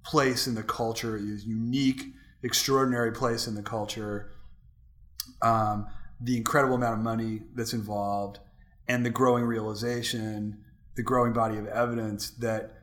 place 0.03 0.45
in 0.45 0.55
the 0.55 0.63
culture, 0.63 1.17
this 1.17 1.45
unique, 1.45 2.01
extraordinary 2.43 3.13
place 3.13 3.47
in 3.47 3.55
the 3.55 3.63
culture. 3.63 4.33
Um, 5.41 5.87
the 6.19 6.35
incredible 6.35 6.75
amount 6.75 6.95
of 6.95 6.99
money 6.99 7.43
that's 7.55 7.71
involved, 7.71 8.39
and 8.89 9.05
the 9.05 9.09
growing 9.09 9.45
realization 9.45 10.65
the 10.97 11.03
growing 11.03 11.31
body 11.31 11.57
of 11.57 11.67
evidence 11.67 12.31
that 12.31 12.73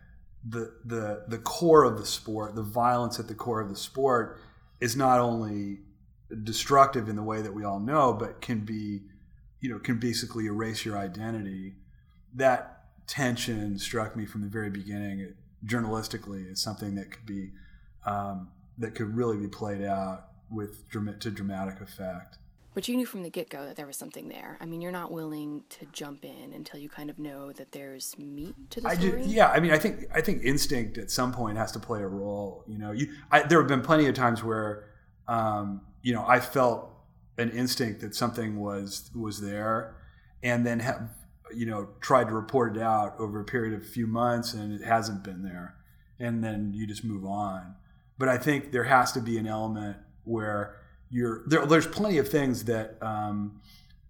the 0.48 0.72
the 0.84 1.24
the 1.28 1.38
core 1.38 1.84
of 1.84 1.98
the 1.98 2.06
sport, 2.06 2.54
the 2.54 2.62
violence 2.62 3.18
at 3.18 3.28
the 3.28 3.34
core 3.34 3.60
of 3.60 3.68
the 3.68 3.76
sport, 3.76 4.40
is 4.80 4.96
not 4.96 5.18
only 5.18 5.80
destructive 6.42 7.08
in 7.08 7.16
the 7.16 7.22
way 7.22 7.42
that 7.42 7.52
we 7.52 7.64
all 7.64 7.80
know, 7.80 8.12
but 8.12 8.40
can 8.40 8.60
be, 8.60 9.02
you 9.60 9.68
know, 9.68 9.78
can 9.78 9.98
basically 9.98 10.46
erase 10.46 10.84
your 10.84 10.96
identity. 10.96 11.74
That 12.34 12.84
tension 13.06 13.78
struck 13.78 14.16
me 14.16 14.26
from 14.26 14.40
the 14.42 14.48
very 14.48 14.70
beginning, 14.70 15.34
journalistically, 15.66 16.50
as 16.50 16.60
something 16.60 16.94
that 16.94 17.10
could 17.10 17.26
be 17.26 17.50
um, 18.06 18.50
that 18.78 18.94
could 18.94 19.14
really 19.14 19.36
be 19.36 19.48
played 19.48 19.82
out 19.82 20.28
with 20.50 20.88
to 20.92 21.30
dramatic 21.30 21.80
effect. 21.80 22.38
But 22.74 22.88
you 22.88 22.96
knew 22.96 23.06
from 23.06 23.22
the 23.22 23.30
get-go 23.30 23.64
that 23.64 23.76
there 23.76 23.86
was 23.86 23.96
something 23.96 24.28
there. 24.28 24.58
I 24.60 24.66
mean, 24.66 24.80
you're 24.80 24.92
not 24.92 25.12
willing 25.12 25.62
to 25.70 25.86
jump 25.92 26.24
in 26.24 26.52
until 26.52 26.80
you 26.80 26.88
kind 26.88 27.08
of 27.08 27.18
know 27.18 27.52
that 27.52 27.72
there's 27.72 28.16
meat 28.18 28.54
to 28.70 28.80
the 28.80 28.88
I 28.88 28.94
story. 28.94 29.22
do, 29.22 29.28
yeah. 29.28 29.48
I 29.48 29.60
mean, 29.60 29.70
I 29.70 29.78
think 29.78 30.06
I 30.12 30.20
think 30.20 30.42
instinct 30.42 30.98
at 30.98 31.10
some 31.10 31.32
point 31.32 31.56
has 31.56 31.72
to 31.72 31.78
play 31.78 32.00
a 32.00 32.06
role. 32.06 32.64
You 32.66 32.78
know, 32.78 32.92
you 32.92 33.12
I, 33.30 33.42
there 33.42 33.58
have 33.60 33.68
been 33.68 33.82
plenty 33.82 34.06
of 34.06 34.14
times 34.14 34.42
where, 34.42 34.90
um, 35.28 35.82
you 36.02 36.12
know, 36.12 36.24
I 36.26 36.40
felt 36.40 36.90
an 37.38 37.50
instinct 37.50 38.00
that 38.00 38.14
something 38.14 38.60
was 38.60 39.10
was 39.14 39.40
there, 39.40 39.96
and 40.42 40.66
then 40.66 40.80
have 40.80 41.10
you 41.54 41.66
know 41.66 41.88
tried 42.00 42.28
to 42.28 42.34
report 42.34 42.76
it 42.76 42.82
out 42.82 43.14
over 43.18 43.40
a 43.40 43.44
period 43.44 43.74
of 43.74 43.82
a 43.82 43.90
few 43.90 44.06
months, 44.06 44.52
and 44.52 44.72
it 44.72 44.84
hasn't 44.84 45.22
been 45.22 45.42
there, 45.42 45.76
and 46.18 46.42
then 46.42 46.72
you 46.74 46.86
just 46.86 47.04
move 47.04 47.24
on. 47.24 47.76
But 48.18 48.28
I 48.28 48.38
think 48.38 48.72
there 48.72 48.84
has 48.84 49.12
to 49.12 49.20
be 49.20 49.38
an 49.38 49.46
element 49.46 49.96
where 50.24 50.76
you're 51.14 51.42
there. 51.46 51.64
There's 51.64 51.86
plenty 51.86 52.18
of 52.18 52.28
things 52.28 52.64
that. 52.64 52.98
Um, 53.00 53.60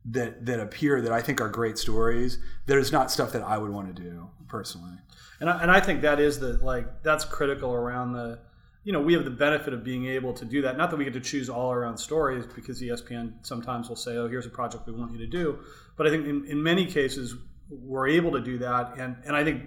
that, 0.07 0.45
that 0.45 0.61
appear 0.61 1.01
that 1.01 1.13
I 1.13 1.23
think 1.23 1.41
are 1.41 1.49
great 1.49 1.79
stories. 1.79 2.37
That 2.67 2.77
is 2.77 2.93
not 2.93 3.11
stuff 3.11 3.33
that 3.33 3.41
I 3.41 3.57
would 3.57 3.71
want 3.71 3.97
to 3.97 4.03
do 4.03 4.29
personally. 4.49 4.99
And 5.41 5.49
I, 5.49 5.63
and 5.63 5.71
I 5.71 5.81
think 5.81 6.03
that 6.03 6.21
is 6.21 6.39
the 6.39 6.59
like 6.63 7.03
that's 7.03 7.25
critical 7.25 7.73
around 7.73 8.13
the 8.13 8.39
you 8.85 8.93
know 8.93 9.01
we 9.01 9.15
have 9.15 9.25
the 9.25 9.31
benefit 9.31 9.73
of 9.73 9.83
being 9.83 10.07
able 10.07 10.33
to 10.35 10.45
do 10.45 10.63
that 10.63 10.77
not 10.77 10.91
that 10.91 10.97
we 10.97 11.05
get 11.05 11.15
to 11.15 11.21
choose 11.21 11.49
all 11.49 11.69
our 11.71 11.85
own 11.85 11.97
stories 11.97 12.45
because 12.55 12.81
espn 12.81 13.33
sometimes 13.43 13.89
will 13.89 13.97
say 13.97 14.17
oh 14.17 14.29
here's 14.29 14.47
a 14.47 14.51
project 14.51 14.87
we 14.87 14.93
want 14.93 15.11
you 15.11 15.19
to 15.19 15.27
do 15.27 15.59
but 15.97 16.07
i 16.07 16.11
think 16.11 16.27
in, 16.27 16.45
in 16.47 16.63
many 16.63 16.85
cases 16.87 17.35
we're 17.71 18.07
able 18.07 18.31
to 18.31 18.41
do 18.41 18.59
that 18.59 18.97
and 18.99 19.17
and 19.25 19.35
i 19.35 19.43
think 19.43 19.63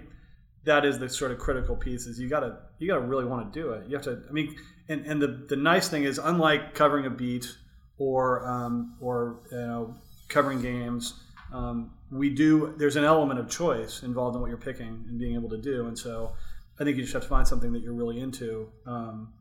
that 0.64 0.84
is 0.84 0.98
the 0.98 1.08
sort 1.08 1.30
of 1.30 1.38
critical 1.38 1.76
piece 1.76 2.06
is 2.06 2.18
you 2.18 2.28
gotta 2.28 2.58
you 2.78 2.86
gotta 2.86 3.00
really 3.00 3.24
want 3.24 3.52
to 3.52 3.60
do 3.60 3.70
it 3.70 3.86
you 3.88 3.94
have 3.94 4.04
to 4.04 4.22
i 4.28 4.32
mean 4.32 4.54
and 4.88 5.06
and 5.06 5.20
the 5.20 5.44
the 5.48 5.56
nice 5.56 5.88
thing 5.88 6.04
is 6.04 6.18
unlike 6.18 6.74
covering 6.74 7.06
a 7.06 7.10
beat 7.10 7.56
or 7.98 8.46
um, 8.46 8.96
or 9.00 9.40
you 9.50 9.58
know 9.58 9.94
covering 10.28 10.60
games 10.60 11.14
um, 11.52 11.92
we 12.10 12.30
do 12.30 12.74
there's 12.78 12.96
an 12.96 13.04
element 13.04 13.40
of 13.40 13.48
choice 13.48 14.02
involved 14.02 14.34
in 14.34 14.40
what 14.40 14.48
you're 14.48 14.58
picking 14.58 15.04
and 15.08 15.18
being 15.18 15.34
able 15.34 15.48
to 15.48 15.58
do. 15.58 15.86
And 15.86 15.98
so 15.98 16.34
i 16.80 16.84
think 16.84 16.96
you 16.96 17.02
just 17.02 17.12
have 17.12 17.22
to 17.22 17.28
find 17.28 17.46
something 17.46 17.72
that 17.72 17.82
you're 17.82 17.94
really 17.94 18.20
into 18.20 18.68
um, 18.86 19.32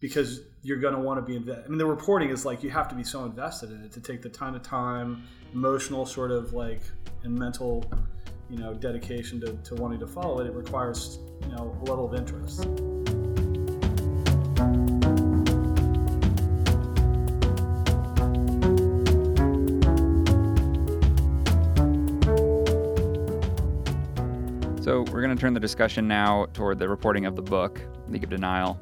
because 0.00 0.40
you're 0.62 0.78
going 0.78 0.94
to 0.94 1.00
want 1.00 1.18
to 1.18 1.22
be 1.22 1.36
invested 1.36 1.64
i 1.64 1.68
mean 1.68 1.78
the 1.78 1.86
reporting 1.86 2.30
is 2.30 2.44
like 2.44 2.62
you 2.62 2.70
have 2.70 2.88
to 2.88 2.94
be 2.94 3.04
so 3.04 3.24
invested 3.24 3.70
in 3.70 3.82
it 3.84 3.92
to 3.92 4.00
take 4.00 4.22
the 4.22 4.28
time 4.28 4.52
to 4.52 4.60
time 4.60 5.22
emotional 5.54 6.04
sort 6.04 6.30
of 6.30 6.52
like 6.52 6.82
and 7.24 7.36
mental 7.36 7.84
you 8.50 8.58
know 8.58 8.74
dedication 8.74 9.40
to, 9.40 9.52
to 9.64 9.74
wanting 9.76 9.98
to 9.98 10.06
follow 10.06 10.40
it 10.40 10.46
it 10.46 10.54
requires 10.54 11.18
you 11.42 11.48
know 11.48 11.76
a 11.80 11.84
level 11.84 12.06
of 12.06 12.14
interest 12.14 12.66
So 24.88 25.02
we're 25.12 25.20
going 25.20 25.36
to 25.36 25.38
turn 25.38 25.52
the 25.52 25.60
discussion 25.60 26.08
now 26.08 26.46
toward 26.54 26.78
the 26.78 26.88
reporting 26.88 27.26
of 27.26 27.36
the 27.36 27.42
book, 27.42 27.78
League 28.08 28.24
of 28.24 28.30
Denial. 28.30 28.80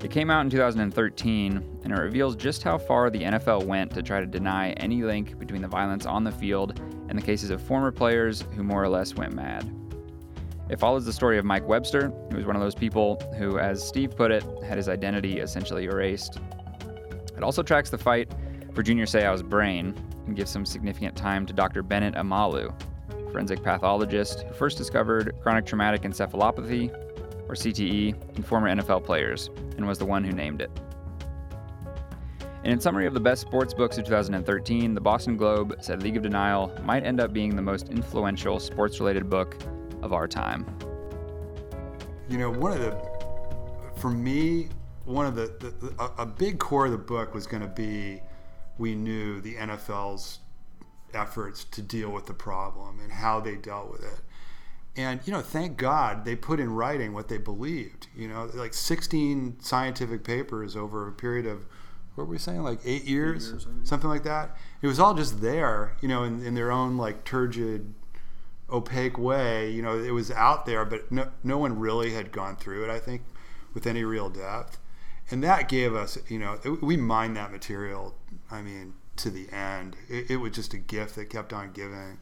It 0.00 0.12
came 0.12 0.30
out 0.30 0.42
in 0.42 0.48
2013, 0.48 1.80
and 1.82 1.92
it 1.92 1.96
reveals 1.96 2.36
just 2.36 2.62
how 2.62 2.78
far 2.78 3.10
the 3.10 3.18
NFL 3.18 3.64
went 3.64 3.90
to 3.94 4.02
try 4.04 4.20
to 4.20 4.26
deny 4.26 4.70
any 4.74 5.02
link 5.02 5.40
between 5.40 5.60
the 5.60 5.66
violence 5.66 6.06
on 6.06 6.22
the 6.22 6.30
field 6.30 6.78
and 7.08 7.18
the 7.18 7.22
cases 7.22 7.50
of 7.50 7.60
former 7.60 7.90
players 7.90 8.44
who 8.54 8.62
more 8.62 8.80
or 8.80 8.88
less 8.88 9.16
went 9.16 9.34
mad. 9.34 9.68
It 10.70 10.78
follows 10.78 11.04
the 11.04 11.12
story 11.12 11.36
of 11.36 11.44
Mike 11.44 11.66
Webster, 11.66 12.12
who 12.30 12.36
was 12.36 12.46
one 12.46 12.54
of 12.54 12.62
those 12.62 12.76
people 12.76 13.20
who, 13.36 13.58
as 13.58 13.84
Steve 13.84 14.14
put 14.14 14.30
it, 14.30 14.44
had 14.62 14.76
his 14.76 14.88
identity 14.88 15.40
essentially 15.40 15.86
erased. 15.86 16.38
It 17.36 17.42
also 17.42 17.64
tracks 17.64 17.90
the 17.90 17.98
fight 17.98 18.30
for 18.72 18.84
Junior 18.84 19.06
Seau's 19.06 19.42
brain 19.42 19.96
and 20.28 20.36
gives 20.36 20.52
some 20.52 20.64
significant 20.64 21.16
time 21.16 21.44
to 21.46 21.52
Dr. 21.52 21.82
Bennet 21.82 22.14
Omalu, 22.14 22.72
forensic 23.32 23.62
pathologist 23.62 24.42
who 24.42 24.54
first 24.54 24.78
discovered 24.78 25.34
chronic 25.42 25.66
traumatic 25.66 26.02
encephalopathy, 26.02 26.92
or 27.48 27.54
CTE, 27.54 28.36
in 28.36 28.42
former 28.42 28.68
NFL 28.68 29.04
players 29.04 29.50
and 29.76 29.86
was 29.86 29.98
the 29.98 30.04
one 30.04 30.22
who 30.22 30.32
named 30.32 30.60
it. 30.60 30.70
And 32.64 32.72
in 32.72 32.80
summary 32.80 33.06
of 33.06 33.14
the 33.14 33.20
best 33.20 33.40
sports 33.40 33.74
books 33.74 33.98
of 33.98 34.04
2013, 34.04 34.94
the 34.94 35.00
Boston 35.00 35.36
Globe 35.36 35.76
said 35.80 36.02
League 36.02 36.16
of 36.16 36.22
Denial 36.22 36.72
might 36.84 37.04
end 37.04 37.20
up 37.20 37.32
being 37.32 37.56
the 37.56 37.62
most 37.62 37.88
influential 37.88 38.60
sports 38.60 39.00
related 39.00 39.28
book 39.28 39.56
of 40.00 40.12
our 40.12 40.28
time. 40.28 40.64
You 42.28 42.38
know, 42.38 42.50
one 42.50 42.72
of 42.72 42.80
the, 42.80 42.96
for 43.96 44.10
me, 44.10 44.68
one 45.04 45.26
of 45.26 45.34
the, 45.34 45.52
the, 45.58 45.70
the 45.70 46.10
a 46.18 46.26
big 46.26 46.60
core 46.60 46.86
of 46.86 46.92
the 46.92 46.98
book 46.98 47.34
was 47.34 47.48
going 47.48 47.62
to 47.62 47.68
be 47.68 48.20
we 48.78 48.94
knew 48.94 49.40
the 49.40 49.54
NFL's 49.54 50.38
efforts 51.14 51.64
to 51.64 51.82
deal 51.82 52.10
with 52.10 52.26
the 52.26 52.34
problem 52.34 53.00
and 53.00 53.12
how 53.12 53.40
they 53.40 53.56
dealt 53.56 53.90
with 53.90 54.02
it. 54.02 54.20
And 54.96 55.20
you 55.24 55.32
know, 55.32 55.40
thank 55.40 55.76
God 55.76 56.24
they 56.24 56.36
put 56.36 56.60
in 56.60 56.74
writing 56.74 57.14
what 57.14 57.28
they 57.28 57.38
believed. 57.38 58.08
You 58.16 58.28
know, 58.28 58.50
like 58.54 58.74
16 58.74 59.56
scientific 59.60 60.24
papers 60.24 60.76
over 60.76 61.08
a 61.08 61.12
period 61.12 61.46
of 61.46 61.64
what 62.14 62.26
were 62.26 62.32
we 62.32 62.38
saying, 62.38 62.62
like 62.62 62.80
eight 62.84 63.04
years, 63.04 63.48
eight 63.48 63.52
years 63.52 63.88
something 63.88 64.10
like 64.10 64.24
that. 64.24 64.56
It 64.82 64.86
was 64.86 65.00
all 65.00 65.14
just 65.14 65.40
there, 65.40 65.96
you 66.02 66.08
know, 66.08 66.24
in, 66.24 66.44
in 66.44 66.54
their 66.54 66.70
own 66.70 66.98
like 66.98 67.24
turgid, 67.24 67.94
opaque 68.70 69.16
way. 69.16 69.70
You 69.70 69.80
know, 69.80 69.98
it 69.98 70.10
was 70.10 70.30
out 70.30 70.66
there, 70.66 70.84
but 70.84 71.10
no, 71.10 71.30
no 71.42 71.56
one 71.56 71.78
really 71.78 72.12
had 72.12 72.30
gone 72.30 72.56
through 72.56 72.84
it. 72.84 72.90
I 72.90 72.98
think 72.98 73.22
with 73.72 73.86
any 73.86 74.04
real 74.04 74.28
depth, 74.28 74.78
and 75.30 75.42
that 75.42 75.68
gave 75.70 75.94
us, 75.94 76.18
you 76.28 76.38
know, 76.38 76.58
we 76.82 76.98
mined 76.98 77.36
that 77.36 77.50
material. 77.50 78.14
I 78.50 78.60
mean, 78.60 78.92
to 79.16 79.30
the 79.30 79.50
end. 79.52 79.96
It, 80.08 80.30
it 80.30 80.36
was 80.36 80.52
just 80.52 80.74
a 80.74 80.78
gift 80.78 81.16
that 81.16 81.30
kept 81.30 81.52
on 81.52 81.72
giving. 81.72 82.18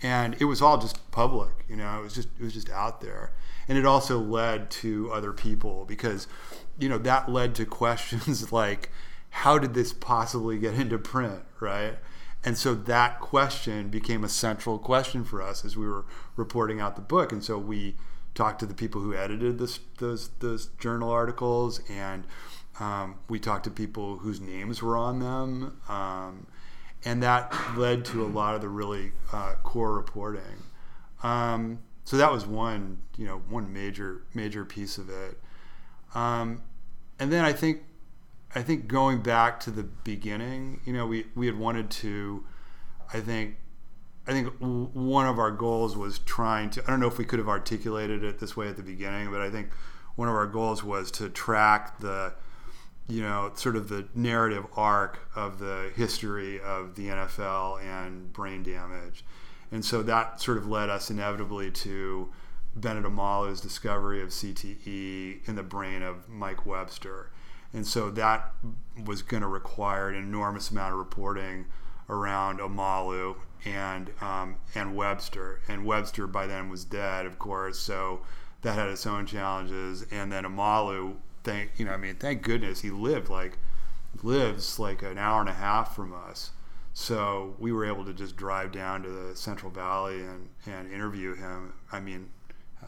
And 0.00 0.36
it 0.40 0.44
was 0.44 0.62
all 0.62 0.78
just 0.78 1.10
public 1.10 1.50
you 1.68 1.74
know 1.74 1.98
it 1.98 2.02
was 2.04 2.14
just 2.14 2.28
it 2.38 2.44
was 2.44 2.54
just 2.54 2.70
out 2.70 3.00
there. 3.00 3.32
And 3.66 3.76
it 3.76 3.84
also 3.84 4.18
led 4.18 4.70
to 4.70 5.10
other 5.12 5.32
people 5.32 5.84
because 5.84 6.26
you 6.78 6.88
know 6.88 6.98
that 6.98 7.30
led 7.30 7.54
to 7.56 7.66
questions 7.66 8.52
like 8.52 8.90
how 9.30 9.58
did 9.58 9.74
this 9.74 9.92
possibly 9.92 10.58
get 10.58 10.74
into 10.74 10.98
print 10.98 11.42
right? 11.60 11.98
And 12.44 12.56
so 12.56 12.74
that 12.74 13.20
question 13.20 13.88
became 13.88 14.22
a 14.22 14.28
central 14.28 14.78
question 14.78 15.24
for 15.24 15.42
us 15.42 15.64
as 15.64 15.76
we 15.76 15.88
were 15.88 16.04
reporting 16.36 16.80
out 16.80 16.94
the 16.94 17.02
book. 17.02 17.32
And 17.32 17.42
so 17.42 17.58
we 17.58 17.96
talked 18.34 18.60
to 18.60 18.66
the 18.66 18.74
people 18.74 19.00
who 19.00 19.14
edited 19.14 19.58
this, 19.58 19.80
those 19.98 20.28
those 20.38 20.66
journal 20.78 21.10
articles 21.10 21.80
and 21.88 22.24
um, 22.80 23.16
we 23.28 23.38
talked 23.38 23.64
to 23.64 23.70
people 23.70 24.18
whose 24.18 24.40
names 24.40 24.82
were 24.82 24.96
on 24.96 25.18
them 25.18 25.80
um, 25.88 26.46
and 27.04 27.22
that 27.22 27.52
led 27.76 28.04
to 28.06 28.24
a 28.24 28.26
lot 28.26 28.54
of 28.54 28.60
the 28.60 28.68
really 28.68 29.12
uh, 29.32 29.54
core 29.62 29.92
reporting. 29.92 30.42
Um, 31.22 31.80
so 32.04 32.16
that 32.16 32.32
was 32.32 32.46
one, 32.46 32.98
you 33.16 33.26
know, 33.26 33.42
one 33.48 33.72
major 33.72 34.22
major 34.34 34.64
piece 34.64 34.98
of 34.98 35.10
it. 35.10 35.38
Um, 36.14 36.62
and 37.18 37.32
then 37.32 37.44
I 37.44 37.52
think, 37.52 37.82
I 38.54 38.62
think 38.62 38.88
going 38.88 39.22
back 39.22 39.60
to 39.60 39.70
the 39.70 39.82
beginning, 39.82 40.80
you 40.84 40.92
know, 40.92 41.06
we 41.06 41.26
we 41.34 41.46
had 41.46 41.58
wanted 41.58 41.90
to, 41.90 42.44
I 43.12 43.20
think. 43.20 43.56
I 44.26 44.32
think 44.32 44.52
one 44.60 45.26
of 45.26 45.38
our 45.38 45.50
goals 45.50 45.96
was 45.96 46.18
trying 46.18 46.68
to. 46.70 46.84
I 46.84 46.90
don't 46.90 47.00
know 47.00 47.06
if 47.06 47.16
we 47.16 47.24
could 47.24 47.38
have 47.38 47.48
articulated 47.48 48.22
it 48.22 48.38
this 48.38 48.54
way 48.54 48.68
at 48.68 48.76
the 48.76 48.82
beginning, 48.82 49.30
but 49.30 49.40
I 49.40 49.48
think 49.48 49.70
one 50.16 50.28
of 50.28 50.34
our 50.34 50.46
goals 50.46 50.84
was 50.84 51.10
to 51.12 51.30
track 51.30 51.98
the 52.00 52.34
you 53.08 53.22
know, 53.22 53.50
sort 53.54 53.74
of 53.74 53.88
the 53.88 54.06
narrative 54.14 54.66
arc 54.76 55.18
of 55.34 55.58
the 55.58 55.90
history 55.96 56.60
of 56.60 56.94
the 56.94 57.08
NFL 57.08 57.82
and 57.82 58.32
brain 58.32 58.62
damage. 58.62 59.24
And 59.72 59.84
so 59.84 60.02
that 60.02 60.40
sort 60.40 60.58
of 60.58 60.66
led 60.66 60.90
us 60.90 61.10
inevitably 61.10 61.70
to 61.70 62.28
Bennet 62.76 63.04
Omalu's 63.04 63.60
discovery 63.60 64.22
of 64.22 64.28
CTE 64.28 65.48
in 65.48 65.56
the 65.56 65.62
brain 65.62 66.02
of 66.02 66.28
Mike 66.28 66.66
Webster. 66.66 67.30
And 67.72 67.86
so 67.86 68.10
that 68.10 68.52
was 69.04 69.22
going 69.22 69.42
to 69.42 69.48
require 69.48 70.08
an 70.08 70.16
enormous 70.16 70.70
amount 70.70 70.92
of 70.92 70.98
reporting 70.98 71.66
around 72.08 72.60
Amalu 72.60 73.36
and 73.64 74.10
um, 74.20 74.56
and 74.74 74.96
Webster. 74.96 75.60
And 75.68 75.84
Webster 75.84 76.26
by 76.26 76.46
then 76.46 76.70
was 76.70 76.84
dead, 76.84 77.26
of 77.26 77.38
course, 77.38 77.78
so 77.78 78.20
that 78.62 78.74
had 78.74 78.88
its 78.88 79.06
own 79.06 79.26
challenges. 79.26 80.06
And 80.10 80.32
then 80.32 80.44
Omalu 80.44 81.16
thank 81.48 81.70
you 81.78 81.84
know, 81.84 81.92
I 81.92 81.96
mean, 81.96 82.16
thank 82.16 82.42
goodness 82.42 82.80
he 82.80 82.90
lived 82.90 83.28
like 83.28 83.58
lives 84.22 84.78
like 84.78 85.02
an 85.02 85.18
hour 85.18 85.40
and 85.40 85.48
a 85.48 85.54
half 85.54 85.94
from 85.94 86.12
us. 86.12 86.50
So 86.92 87.54
we 87.58 87.72
were 87.72 87.84
able 87.84 88.04
to 88.04 88.12
just 88.12 88.36
drive 88.36 88.72
down 88.72 89.02
to 89.04 89.08
the 89.08 89.36
Central 89.36 89.70
Valley 89.70 90.20
and, 90.20 90.48
and 90.66 90.92
interview 90.92 91.34
him. 91.34 91.72
I 91.92 92.00
mean, 92.00 92.30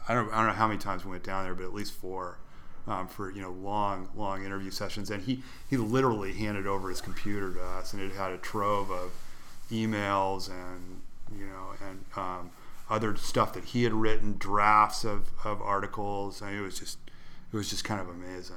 I 0.07 0.13
don't, 0.13 0.31
I 0.33 0.37
don't 0.37 0.47
know 0.47 0.53
how 0.53 0.67
many 0.67 0.79
times 0.79 1.05
we 1.05 1.11
went 1.11 1.23
down 1.23 1.45
there, 1.45 1.55
but 1.55 1.63
at 1.63 1.73
least 1.73 1.93
four 1.93 2.39
um, 2.87 3.07
for 3.07 3.31
you 3.31 3.41
know 3.41 3.51
long 3.51 4.09
long 4.15 4.45
interview 4.45 4.71
sessions. 4.71 5.09
And 5.09 5.23
he 5.23 5.43
he 5.69 5.77
literally 5.77 6.33
handed 6.33 6.67
over 6.67 6.89
his 6.89 7.01
computer 7.01 7.53
to 7.53 7.63
us, 7.63 7.93
and 7.93 8.01
it 8.01 8.11
had 8.13 8.31
a 8.31 8.37
trove 8.37 8.91
of 8.91 9.11
emails 9.71 10.49
and 10.49 11.01
you 11.39 11.45
know 11.45 11.69
and 11.87 12.05
um, 12.15 12.51
other 12.89 13.15
stuff 13.15 13.53
that 13.53 13.65
he 13.65 13.83
had 13.83 13.93
written, 13.93 14.35
drafts 14.37 15.05
of, 15.05 15.29
of 15.45 15.61
articles. 15.61 16.41
I 16.41 16.51
mean, 16.51 16.59
it 16.59 16.63
was 16.63 16.77
just 16.77 16.97
it 17.51 17.57
was 17.57 17.69
just 17.69 17.83
kind 17.83 17.99
of 17.99 18.09
amazing. 18.09 18.55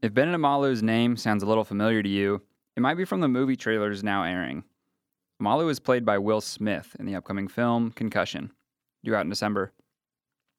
If 0.00 0.14
Bennet 0.14 0.38
Omalu's 0.38 0.82
name 0.82 1.16
sounds 1.16 1.42
a 1.42 1.46
little 1.46 1.64
familiar 1.64 2.02
to 2.02 2.08
you, 2.08 2.42
it 2.76 2.80
might 2.80 2.94
be 2.94 3.04
from 3.04 3.20
the 3.20 3.28
movie 3.28 3.56
trailers 3.56 4.04
now 4.04 4.22
airing. 4.22 4.64
Omalu 5.42 5.70
is 5.70 5.80
played 5.80 6.04
by 6.04 6.18
Will 6.18 6.40
Smith 6.40 6.94
in 6.98 7.06
the 7.06 7.16
upcoming 7.16 7.48
film 7.48 7.90
Concussion, 7.90 8.52
due 9.04 9.14
out 9.14 9.24
in 9.24 9.30
December. 9.30 9.72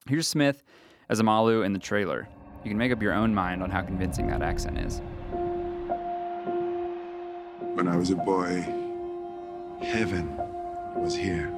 Here's 0.08 0.28
Smith 0.28 0.64
as 1.10 1.22
Omalu 1.22 1.66
in 1.66 1.74
the 1.74 1.80
trailer. 1.80 2.28
You 2.64 2.70
can 2.70 2.78
make 2.78 2.92
up 2.92 3.02
your 3.02 3.14
own 3.14 3.34
mind 3.34 3.64
on 3.64 3.70
how 3.70 3.82
convincing 3.82 4.28
that 4.28 4.42
accent 4.42 4.80
is. 4.80 5.02
When 7.76 7.88
I 7.88 7.96
was 7.96 8.10
a 8.10 8.16
boy, 8.16 8.62
heaven 9.82 10.36
was 10.96 11.16
here, 11.16 11.54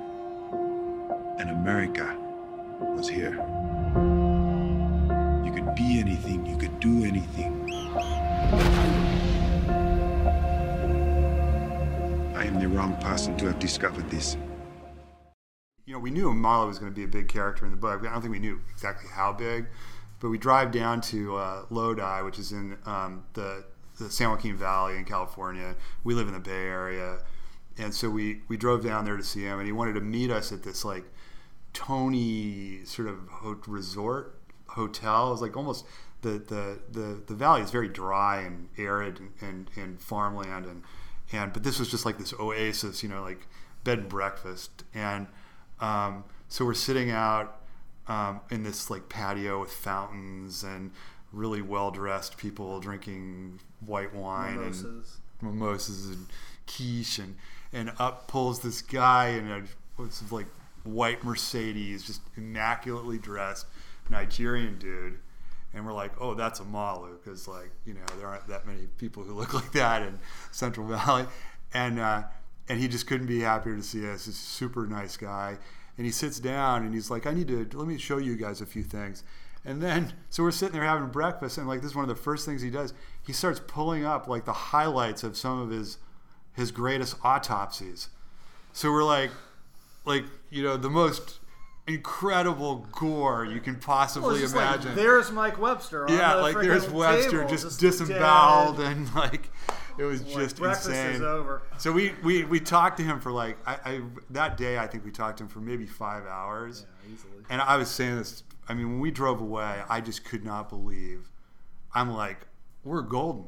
and 1.40 1.50
America 1.50 2.16
was 2.80 3.08
here 3.10 3.59
be 5.80 5.98
anything, 5.98 6.46
you 6.46 6.58
could 6.58 6.78
do 6.82 7.06
anything. 7.06 7.66
I 12.36 12.44
am 12.44 12.60
the 12.60 12.68
wrong 12.68 12.98
person 12.98 13.38
to 13.38 13.46
have 13.46 13.60
discovered 13.60 14.10
this. 14.10 14.36
You 15.86 15.94
know, 15.94 16.00
we 16.00 16.12
knew 16.12 16.26
Omalu 16.26 16.68
was 16.68 16.80
going 16.80 16.92
to 16.92 16.96
be 16.96 17.06
a 17.06 17.08
big 17.08 17.30
character 17.30 17.64
in 17.64 17.72
the 17.72 17.78
book. 17.78 18.02
I 18.02 18.12
don't 18.12 18.22
think 18.22 18.34
we 18.34 18.40
knew 18.40 18.60
exactly 18.70 19.10
how 19.10 19.32
big, 19.32 19.68
but 20.20 20.30
we 20.30 20.38
drive 20.38 20.72
down 20.74 21.00
to 21.02 21.38
uh, 21.38 21.66
Lodi, 21.70 22.24
which 22.24 22.40
is 22.40 22.52
in 22.52 22.78
um, 22.86 23.24
the, 23.32 23.64
the 24.00 24.10
San 24.10 24.32
Joaquin 24.32 24.58
Valley 24.58 24.98
in 24.98 25.06
California. 25.06 25.76
We 26.04 26.14
live 26.14 26.28
in 26.28 26.34
the 26.34 26.42
Bay 26.42 26.52
Area. 26.52 27.20
And 27.78 27.94
so 27.94 28.10
we, 28.10 28.42
we 28.50 28.58
drove 28.58 28.84
down 28.84 29.06
there 29.06 29.16
to 29.16 29.24
see 29.24 29.44
him, 29.44 29.60
and 29.60 29.66
he 29.66 29.72
wanted 29.72 29.94
to 29.94 30.02
meet 30.02 30.30
us 30.30 30.52
at 30.52 30.62
this 30.62 30.84
like 30.84 31.06
Tony 31.72 32.84
sort 32.84 33.08
of 33.08 33.18
resort 33.70 34.39
hotel. 34.70 35.28
It 35.28 35.32
was 35.32 35.42
like 35.42 35.58
almost 35.58 35.86
the 36.22 36.32
the 36.32 36.80
the, 36.92 37.22
the 37.28 37.34
valley 37.34 37.62
is 37.62 37.72
very 37.72 37.88
dry 37.88 38.42
and 38.42 38.70
arid 38.78 39.20
and, 39.20 39.32
and, 39.42 39.70
and 39.76 40.02
farmland 40.02 40.66
and 40.66 40.84
and 41.32 41.54
but 41.54 41.64
this 41.64 41.80
was 41.80 41.90
just 41.90 42.06
like 42.06 42.18
this 42.18 42.34
oasis, 42.40 43.04
you 43.04 43.10
know, 43.10 43.22
like 43.22 43.48
bed 43.84 44.00
and 44.00 44.10
breakfast. 44.10 44.84
And 44.94 45.28
um, 45.80 46.24
so 46.48 46.66
we're 46.66 46.74
sitting 46.74 47.12
out 47.12 47.62
um, 48.08 48.42
in 48.50 48.64
this 48.64 48.90
like 48.90 49.10
patio 49.10 49.62
with 49.62 49.72
fountains 49.72 50.64
and 50.64 50.92
really 51.32 51.62
well 51.62 51.92
dressed 51.92 52.38
people 52.38 52.80
drinking 52.80 53.60
white 53.86 54.14
wine 54.14 54.58
mimosas. 54.58 55.18
and 55.42 55.54
mimosas 55.54 56.08
and 56.08 56.26
quiche 56.66 57.20
and 57.20 57.36
and 57.72 57.92
up 58.00 58.28
pulls 58.28 58.62
this 58.62 58.82
guy 58.82 59.30
in 59.30 59.48
a 59.48 59.64
like 60.32 60.48
white 60.84 61.24
Mercedes, 61.24 62.04
just 62.04 62.22
immaculately 62.36 63.18
dressed 63.18 63.68
Nigerian 64.10 64.78
dude, 64.80 65.20
and 65.74 65.86
we're 65.86 65.94
like, 65.94 66.12
oh, 66.20 66.34
that's 66.34 66.60
Omalu 66.60 67.24
because 67.24 67.48
like 67.48 67.72
you 67.86 67.94
know 67.94 68.06
there 68.18 68.28
aren't 68.28 68.48
that 68.48 68.66
many 68.66 68.88
people 68.98 69.24
who 69.24 69.34
look 69.40 69.54
like 69.54 69.72
that 69.74 70.02
in 70.02 70.20
Central 70.52 70.88
Valley, 70.88 71.26
and 71.74 72.00
uh, 72.00 72.24
and 72.68 72.80
he 72.80 72.88
just 72.88 73.08
couldn't 73.08 73.28
be 73.28 73.42
happier 73.42 73.76
to 73.76 73.84
see 73.84 74.08
us. 74.10 74.26
He's 74.26 74.36
a 74.36 74.38
super 74.38 74.86
nice 74.86 75.18
guy, 75.18 75.58
and 75.98 76.06
he 76.06 76.12
sits 76.12 76.40
down 76.40 76.86
and 76.86 76.94
he's 76.94 77.10
like, 77.12 77.26
I 77.26 77.34
need 77.34 77.48
to 77.48 77.68
let 77.78 77.88
me 77.88 77.98
show 77.98 78.18
you 78.18 78.36
guys 78.36 78.62
a 78.62 78.66
few 78.66 78.84
things. 78.84 79.24
And 79.66 79.82
then, 79.82 80.14
so 80.30 80.44
we're 80.44 80.52
sitting 80.52 80.74
there 80.74 80.84
having 80.84 81.10
breakfast, 81.10 81.58
and 81.58 81.68
like 81.68 81.82
this 81.82 81.92
is 81.92 81.96
one 81.96 82.04
of 82.04 82.10
the 82.10 82.22
first 82.22 82.46
things 82.46 82.62
he 82.62 82.70
does. 82.70 82.94
He 83.26 83.34
starts 83.34 83.60
pulling 83.68 84.06
up 84.06 84.28
like 84.28 84.46
the 84.46 84.54
highlights 84.54 85.24
of 85.24 85.36
some 85.36 85.60
of 85.60 85.70
his 85.70 85.98
his 86.56 86.72
greatest 86.72 87.16
autopsies. 87.24 88.10
So 88.72 88.92
we're 88.92 89.04
like, 89.04 89.32
like 90.06 90.24
you 90.50 90.64
know, 90.64 90.78
the 90.78 90.90
most 90.90 91.40
incredible 91.90 92.88
gore 92.92 93.46
you 93.46 93.60
can 93.60 93.76
possibly 93.76 94.36
it's 94.36 94.42
just 94.44 94.56
like, 94.56 94.76
imagine. 94.76 94.96
there's 94.96 95.32
Mike 95.32 95.60
Webster. 95.60 96.06
Yeah, 96.08 96.36
the 96.36 96.42
like 96.42 96.56
there's 96.56 96.90
Webster 96.90 97.40
table, 97.44 97.50
just, 97.50 97.80
disemboweled 97.80 98.78
dead. 98.78 98.96
and 98.98 99.16
like 99.16 99.50
it 99.98 100.04
was 100.04 100.22
Like, 100.24 100.36
just 100.38 100.60
insane. 100.62 101.16
is 101.16 101.22
over. 101.22 101.62
So 101.78 101.92
we, 101.92 102.14
we 102.24 102.46
we 102.46 102.60
talked 102.60 102.98
to 102.98 103.04
him 103.04 103.20
for 103.20 103.32
like 103.32 103.58
I, 103.68 103.74
I 103.84 104.02
that 104.30 104.56
day 104.56 104.78
I 104.78 104.88
think 104.88 105.04
we 105.04 105.12
talked 105.12 105.40
to 105.40 105.44
him 105.44 105.50
for 105.50 105.60
maybe 105.60 105.86
five 105.86 106.26
hours. 106.26 106.86
easily. 107.12 107.44
And 107.50 107.62
I 107.62 107.76
was 107.78 107.90
saying 107.90 108.16
this. 108.18 108.44
I 108.70 108.76
mean, 108.76 108.88
when 108.92 109.00
we 109.00 109.12
drove 109.12 109.42
away, 109.42 109.82
I 109.90 110.00
just 110.00 110.24
could 110.24 110.46
not 110.46 110.70
believe. 110.70 111.30
I'm 111.94 112.14
like, 112.14 112.38
we're 112.84 113.02
golden. 113.02 113.46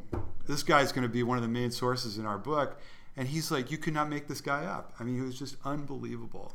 This 0.48 0.64
guy's 0.64 0.92
going 0.92 1.04
to 1.04 1.10
be 1.10 1.22
one 1.24 1.38
of 1.38 1.44
the 1.44 1.48
main 1.50 1.70
sources 1.72 2.18
in 2.18 2.26
our 2.26 2.40
book. 2.40 2.80
And 3.16 3.28
he's 3.28 3.52
like, 3.52 3.70
you 3.72 3.78
could 3.78 3.94
not 3.94 4.10
make 4.10 4.28
this 4.28 4.42
guy 4.42 4.66
up. 4.66 4.94
I 5.00 5.04
mean, 5.04 5.16
he 5.16 5.22
was 5.22 5.38
just 5.38 5.58
unbelievable. 5.64 6.54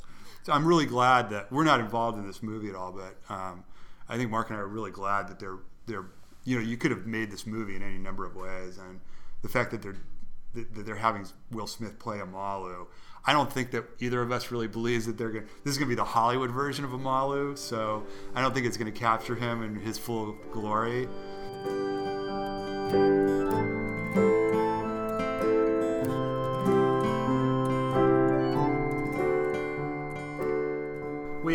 I'm 0.52 0.66
really 0.66 0.86
glad 0.86 1.30
that 1.30 1.50
we're 1.50 1.64
not 1.64 1.80
involved 1.80 2.18
in 2.18 2.26
this 2.26 2.42
movie 2.42 2.68
at 2.68 2.74
all. 2.74 2.92
But 2.92 3.16
um, 3.32 3.64
I 4.08 4.16
think 4.16 4.30
Mark 4.30 4.50
and 4.50 4.58
I 4.58 4.62
are 4.62 4.66
really 4.66 4.90
glad 4.90 5.28
that 5.28 5.38
they're 5.38 5.58
they're 5.86 6.06
you 6.44 6.56
know 6.56 6.62
you 6.62 6.76
could 6.76 6.90
have 6.90 7.06
made 7.06 7.30
this 7.30 7.46
movie 7.46 7.76
in 7.76 7.82
any 7.82 7.98
number 7.98 8.24
of 8.24 8.36
ways, 8.36 8.78
and 8.78 9.00
the 9.42 9.48
fact 9.48 9.70
that 9.72 9.82
they're 9.82 9.96
that 10.54 10.74
that 10.74 10.86
they're 10.86 10.96
having 10.96 11.26
Will 11.50 11.66
Smith 11.66 11.98
play 11.98 12.18
Omalu. 12.18 12.86
I 13.28 13.32
don't 13.32 13.52
think 13.52 13.72
that 13.72 13.84
either 13.98 14.22
of 14.22 14.30
us 14.30 14.52
really 14.52 14.68
believes 14.68 15.06
that 15.06 15.18
they're 15.18 15.30
going. 15.30 15.46
to 15.46 15.50
This 15.64 15.72
is 15.72 15.78
going 15.78 15.88
to 15.88 15.96
be 15.96 15.96
the 15.96 16.04
Hollywood 16.04 16.52
version 16.52 16.84
of 16.84 16.92
Omalu, 16.92 17.58
so 17.58 18.04
I 18.34 18.40
don't 18.40 18.54
think 18.54 18.66
it's 18.66 18.76
going 18.76 18.92
to 18.92 18.98
capture 18.98 19.34
him 19.34 19.62
in 19.62 19.74
his 19.74 19.98
full 19.98 20.36
glory. 20.52 21.08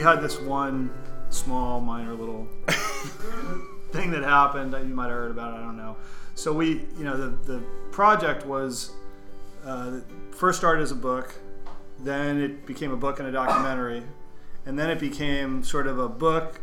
We 0.02 0.06
had 0.06 0.20
this 0.20 0.40
one 0.40 0.90
small, 1.30 1.80
minor 1.80 2.16
little 2.16 2.48
thing 3.92 4.10
that 4.10 4.24
happened 4.24 4.74
that 4.74 4.84
you 4.84 4.96
might 4.96 5.10
have 5.10 5.14
heard 5.14 5.30
about. 5.30 5.54
I 5.54 5.58
don't 5.58 5.78
know. 5.78 5.96
So 6.34 6.52
we, 6.52 6.88
you 6.98 7.04
know, 7.04 7.16
the 7.16 7.54
the 7.54 7.60
project 7.92 8.44
was 8.44 8.94
uh, 9.64 10.00
first 10.32 10.58
started 10.58 10.82
as 10.82 10.90
a 10.90 10.96
book, 10.96 11.36
then 12.00 12.42
it 12.42 12.66
became 12.66 12.92
a 12.92 12.98
book 12.98 13.20
and 13.20 13.30
a 13.30 13.32
documentary, 13.32 14.02
and 14.66 14.80
then 14.80 14.90
it 14.90 15.00
became 15.00 15.64
sort 15.64 15.86
of 15.86 16.00
a 16.00 16.10
book, 16.10 16.60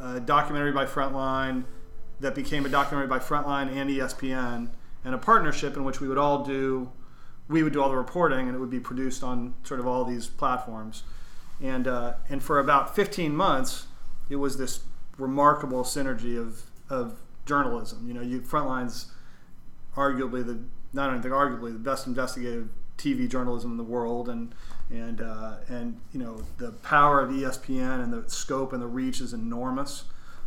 a 0.00 0.18
documentary 0.18 0.72
by 0.72 0.86
Frontline, 0.86 1.64
that 2.20 2.34
became 2.34 2.64
a 2.64 2.70
documentary 2.70 3.08
by 3.08 3.18
Frontline 3.18 3.70
and 3.76 3.90
ESPN, 3.90 4.70
and 5.04 5.14
a 5.14 5.18
partnership 5.18 5.76
in 5.76 5.84
which 5.84 6.00
we 6.00 6.08
would 6.08 6.16
all 6.16 6.42
do, 6.42 6.90
we 7.48 7.62
would 7.62 7.74
do 7.74 7.82
all 7.82 7.90
the 7.90 7.96
reporting, 7.96 8.48
and 8.48 8.56
it 8.56 8.60
would 8.60 8.70
be 8.70 8.80
produced 8.80 9.22
on 9.22 9.52
sort 9.62 9.78
of 9.78 9.86
all 9.86 10.06
these 10.06 10.26
platforms 10.26 11.02
and 11.62 11.86
uh, 11.86 12.14
and 12.28 12.42
for 12.42 12.58
about 12.58 12.94
15 12.94 13.34
months, 13.34 13.86
it 14.28 14.36
was 14.36 14.58
this 14.58 14.80
remarkable 15.16 15.84
synergy 15.84 16.38
of 16.38 16.64
of 16.90 17.20
journalism. 17.46 18.06
You 18.06 18.14
know, 18.14 18.20
you 18.20 18.40
Frontline's 18.40 19.12
arguably 19.96 20.44
the 20.44 20.58
not 20.92 21.08
only 21.08 21.22
think 21.22 21.32
arguably 21.32 21.72
the 21.72 21.78
best 21.78 22.06
investigative 22.06 22.68
TV 22.98 23.28
journalism 23.28 23.70
in 23.70 23.76
the 23.76 23.84
world, 23.84 24.28
and 24.28 24.54
and 24.90 25.20
uh, 25.20 25.56
and 25.68 26.00
you 26.12 26.20
know 26.20 26.42
the 26.58 26.72
power 26.72 27.20
of 27.20 27.30
ESPN 27.30 28.02
and 28.02 28.12
the 28.12 28.28
scope 28.28 28.72
and 28.72 28.82
the 28.82 28.86
reach 28.86 29.20
is 29.20 29.32
enormous. 29.32 30.04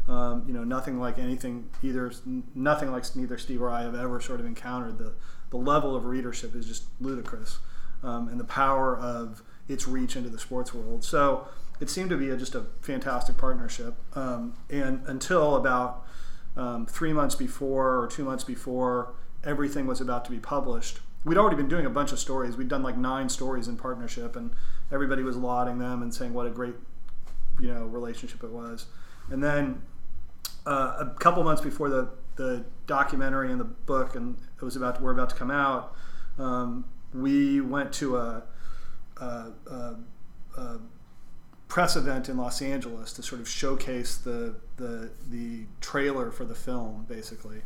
Um, 0.08 0.44
you 0.46 0.54
know, 0.54 0.64
nothing 0.64 1.00
like 1.00 1.18
anything 1.18 1.68
either, 1.82 2.12
nothing 2.54 2.92
like 2.92 3.04
neither 3.16 3.40
Steve 3.40 3.62
or 3.62 3.72
I 3.72 3.82
have 3.82 3.96
ever 3.96 4.22
sort 4.22 4.40
of 4.40 4.46
encountered. 4.46 5.00
The 5.00 5.14
the 5.50 5.58
level 5.58 5.96
of 5.96 6.06
readership 6.06 6.56
is 6.56 6.68
just 6.68 6.84
ludicrous, 7.00 7.60
um, 8.04 8.28
and 8.28 8.40
the 8.40 8.46
power 8.46 8.96
of 8.98 9.42
its 9.68 9.88
reach 9.88 10.16
into 10.16 10.30
the 10.30 10.40
sports 10.40 10.74
world. 10.74 11.04
So 11.04 11.48
it 11.80 11.90
seemed 11.90 12.10
to 12.10 12.18
be 12.18 12.30
a, 12.30 12.38
just 12.38 12.56
a 12.56 12.66
fantastic 12.82 13.38
partnership. 13.38 13.96
Um, 14.16 14.56
and 14.70 15.02
until 15.08 15.56
about 15.56 16.06
um, 16.56 16.86
three 16.86 17.14
months 17.14 17.36
before 17.36 18.00
or 18.00 18.08
two 18.08 18.24
months 18.24 18.44
before 18.44 19.14
everything 19.44 19.86
was 19.88 20.02
about 20.02 20.26
to 20.26 20.32
be 20.32 20.40
published, 20.40 21.00
we'd 21.24 21.38
already 21.38 21.56
been 21.56 21.68
doing 21.68 21.86
a 21.86 21.90
bunch 21.90 22.12
of 22.12 22.20
stories. 22.20 22.56
We'd 22.56 22.70
done 22.70 22.84
like 22.84 22.98
nine 22.98 23.30
stories 23.30 23.68
in 23.68 23.76
partnership, 23.76 24.36
and 24.36 24.52
everybody 24.92 25.24
was 25.24 25.36
lauding 25.36 25.80
them 25.80 26.02
and 26.02 26.14
saying 26.14 26.34
what 26.34 26.48
a 26.48 26.52
great, 26.52 26.76
you 27.60 27.68
know, 27.74 27.86
relationship 27.86 28.44
it 28.44 28.52
was. 28.52 28.86
And 29.30 29.44
then 29.44 29.82
uh, 30.66 30.96
a 31.00 31.10
couple 31.20 31.44
months 31.44 31.62
before 31.62 31.90
the 31.90 32.10
the 32.36 32.66
documentary 32.86 33.50
and 33.50 33.60
the 33.60 33.66
book 33.66 34.16
and 34.16 34.38
it 34.62 34.66
was 34.66 34.76
about 34.76 34.98
to, 34.98 35.02
were 35.02 35.12
about 35.12 35.30
to 35.30 35.36
come 35.36 35.52
out, 35.52 35.96
um, 36.38 36.86
we 37.14 37.62
went 37.62 37.94
to 37.94 38.18
a 38.18 38.44
uh, 39.20 39.50
uh, 39.70 39.94
uh, 40.58 40.78
press 41.68 41.96
event 41.96 42.30
in 42.30 42.38
Los 42.38 42.62
Angeles 42.62 43.14
to 43.14 43.24
sort 43.24 43.42
of 43.42 43.50
showcase 43.50 44.18
the 44.18 44.56
the, 44.78 45.12
the 45.30 45.66
trailer 45.82 46.32
for 46.32 46.46
the 46.46 46.56
film, 46.56 47.06
basically, 47.08 47.62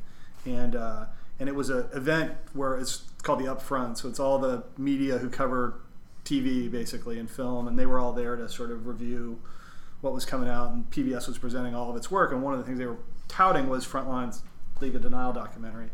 and 0.46 0.76
uh, 0.76 1.06
and 1.40 1.50
it 1.50 1.56
was 1.56 1.70
an 1.70 1.88
event 1.94 2.34
where 2.54 2.78
it's 2.78 3.04
called 3.24 3.40
the 3.40 3.46
Upfront, 3.46 3.98
so 3.98 4.08
it's 4.08 4.20
all 4.20 4.38
the 4.38 4.64
media 4.78 5.18
who 5.18 5.30
cover 5.30 5.80
TV 6.26 6.70
basically 6.70 7.18
and 7.18 7.30
film, 7.30 7.68
and 7.68 7.78
they 7.78 7.86
were 7.86 8.00
all 8.00 8.14
there 8.14 8.36
to 8.36 8.48
sort 8.48 8.72
of 8.72 8.88
review 8.88 9.40
what 10.02 10.14
was 10.14 10.26
coming 10.26 10.48
out, 10.48 10.72
and 10.72 10.90
PBS 10.92 11.28
was 11.28 11.38
presenting 11.38 11.76
all 11.76 11.90
of 11.90 11.96
its 11.96 12.10
work, 12.10 12.32
and 12.32 12.42
one 12.42 12.54
of 12.54 12.60
the 12.60 12.66
things 12.66 12.78
they 12.78 12.86
were 12.86 13.00
touting 13.28 13.68
was 13.68 13.86
Frontline's 13.86 14.44
League 14.80 14.96
of 14.96 15.02
Denial 15.02 15.34
documentary, 15.34 15.90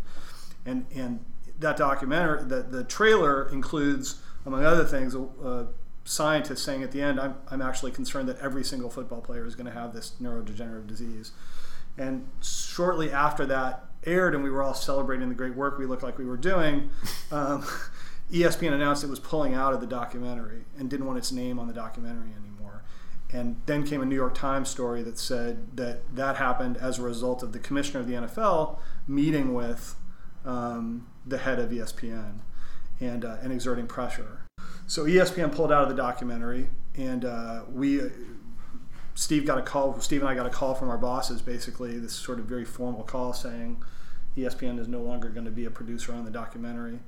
and 0.66 0.86
and 0.94 1.24
that 1.60 1.78
documentary, 1.78 2.44
the 2.44 2.62
the 2.62 2.84
trailer 2.84 3.50
includes 3.50 4.22
among 4.46 4.64
other 4.64 4.86
things, 4.86 5.16
a 5.16 5.68
scientist 6.06 6.64
saying 6.64 6.84
at 6.84 6.92
the 6.92 7.02
end, 7.02 7.20
I'm, 7.20 7.36
I'm 7.50 7.62
actually 7.62 7.92
concerned 7.92 8.30
that 8.30 8.40
every 8.40 8.64
single 8.64 8.90
football 8.90 9.22
player 9.22 9.46
is 9.46 9.56
going 9.56 9.66
to 9.66 9.72
have 9.72 9.94
this 9.94 10.14
neurodegenerative 10.22 10.88
disease. 10.88 11.32
And 11.98 12.30
shortly 12.42 13.12
after 13.12 13.46
that 13.48 13.86
aired, 14.06 14.36
and 14.36 14.44
we 14.44 14.50
were 14.50 14.62
all 14.62 14.74
celebrating 14.74 15.30
the 15.30 15.36
great 15.36 15.56
work 15.56 15.80
we 15.80 15.86
looked 15.86 16.04
like 16.04 16.18
we 16.18 16.26
were 16.26 16.38
doing, 16.38 16.92
um, 17.32 17.66
ESPN 18.32 18.74
announced 18.74 19.04
it 19.04 19.10
was 19.10 19.20
pulling 19.20 19.54
out 19.54 19.74
of 19.74 19.82
the 19.82 19.88
documentary 19.88 20.66
and 20.78 20.90
didn't 20.90 21.06
want 21.06 21.18
its 21.18 21.32
name 21.32 21.60
on 21.60 21.68
the 21.68 21.74
documentary 21.74 22.32
anymore. 22.32 22.84
And 23.32 23.62
then 23.66 23.86
came 23.86 24.02
a 24.02 24.06
New 24.06 24.16
York 24.16 24.36
Times 24.36 24.70
story 24.70 25.02
that 25.04 25.18
said 25.18 25.76
that 25.78 26.16
that 26.16 26.38
happened 26.38 26.78
as 26.78 27.00
a 27.00 27.02
result 27.02 27.44
of 27.44 27.52
the 27.52 27.60
commissioner 27.60 28.00
of 28.00 28.08
the 28.08 28.14
NFL 28.14 28.78
meeting 29.08 29.54
with 29.54 29.96
um, 30.44 31.08
the 31.26 31.40
head 31.40 31.60
of 31.60 31.72
ESPN 31.72 32.40
and, 33.00 33.26
uh, 33.26 33.38
and 33.42 33.52
exerting 33.52 33.88
pressure. 33.88 34.46
So 34.88 35.06
ESPN 35.06 35.54
pulled 35.54 35.72
out 35.72 35.84
of 35.84 35.90
the 35.90 35.96
documentary, 35.96 36.70
and 36.96 37.26
uh, 37.26 37.62
we, 37.72 38.02
Steve 39.16 39.46
got 39.46 39.58
a 39.58 39.62
call. 39.62 40.00
Steve 40.00 40.22
and 40.22 40.30
I 40.30 40.36
got 40.36 40.46
a 40.46 40.50
call 40.50 40.76
from 40.76 40.90
our 40.90 40.98
bosses, 40.98 41.42
basically 41.42 41.98
this 41.98 42.14
sort 42.14 42.40
of 42.40 42.46
very 42.46 42.66
formal 42.66 43.04
call 43.04 43.34
saying 43.34 43.84
ESPN 44.38 44.80
is 44.80 44.88
no 44.88 45.02
longer 45.02 45.30
going 45.30 45.46
to 45.46 45.52
be 45.52 45.66
a 45.66 45.72
producer 45.72 46.14
on 46.14 46.26
the 46.26 46.32
documentary, 46.32 47.00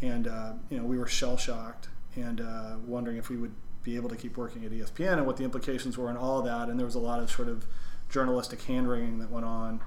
and 0.00 0.26
uh, 0.26 0.52
you 0.70 0.78
know 0.78 0.84
we 0.84 0.98
were 0.98 1.06
shell 1.06 1.36
shocked 1.36 1.88
and 2.16 2.40
uh, 2.40 2.76
wondering 2.84 3.16
if 3.16 3.28
we 3.28 3.36
would 3.36 3.54
be 3.84 3.94
able 3.94 4.08
to 4.08 4.16
keep 4.16 4.36
working 4.36 4.64
at 4.64 4.72
ESPN 4.72 5.14
and 5.14 5.26
what 5.26 5.36
the 5.36 5.44
implications 5.44 5.96
were 5.96 6.08
and 6.08 6.18
all 6.18 6.42
that. 6.42 6.68
And 6.68 6.78
there 6.78 6.84
was 6.84 6.96
a 6.96 7.00
lot 7.00 7.20
of 7.20 7.30
sort 7.30 7.48
of 7.48 7.64
journalistic 8.08 8.60
hand 8.62 8.88
wringing 8.88 9.18
that 9.20 9.30
went 9.30 9.46
on, 9.46 9.80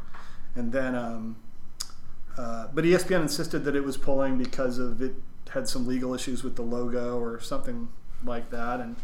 and 0.56 0.72
then. 0.72 0.96
Um, 0.96 1.36
uh, 2.36 2.66
but 2.74 2.84
ESPN 2.84 3.22
insisted 3.22 3.64
that 3.64 3.76
it 3.76 3.84
was 3.84 3.96
pulling 3.96 4.40
because 4.40 4.80
of 4.80 5.04
it 5.04 5.14
had 5.54 5.68
some 5.68 5.88
legal 5.88 6.14
issues 6.14 6.44
with 6.44 6.56
the 6.56 6.62
logo 6.62 7.20
or 7.20 7.40
something 7.40 7.90
like 8.24 8.50
that, 8.50 8.80
and 8.80 8.96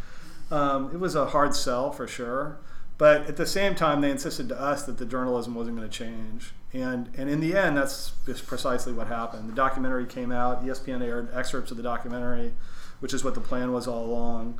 um, 0.51 0.91
it 0.93 0.99
was 0.99 1.15
a 1.15 1.27
hard 1.27 1.55
sell 1.55 1.91
for 1.91 2.07
sure. 2.07 2.57
But 2.97 3.27
at 3.27 3.37
the 3.37 3.45
same 3.45 3.75
time, 3.75 4.01
they 4.01 4.11
insisted 4.11 4.49
to 4.49 4.59
us 4.59 4.83
that 4.83 4.97
the 4.97 5.05
journalism 5.05 5.55
wasn't 5.55 5.77
going 5.77 5.89
to 5.89 5.97
change, 5.97 6.51
and 6.73 7.09
and 7.17 7.29
in 7.29 7.39
the 7.39 7.55
end, 7.55 7.77
that's 7.77 8.13
just 8.25 8.45
precisely 8.47 8.93
what 8.93 9.07
happened. 9.07 9.49
The 9.49 9.55
documentary 9.55 10.05
came 10.05 10.31
out. 10.31 10.65
ESPN 10.65 11.01
aired 11.01 11.29
excerpts 11.33 11.71
of 11.71 11.77
the 11.77 11.83
documentary, 11.83 12.53
which 12.99 13.13
is 13.13 13.23
what 13.23 13.35
the 13.35 13.41
plan 13.41 13.71
was 13.71 13.87
all 13.87 14.05
along. 14.05 14.59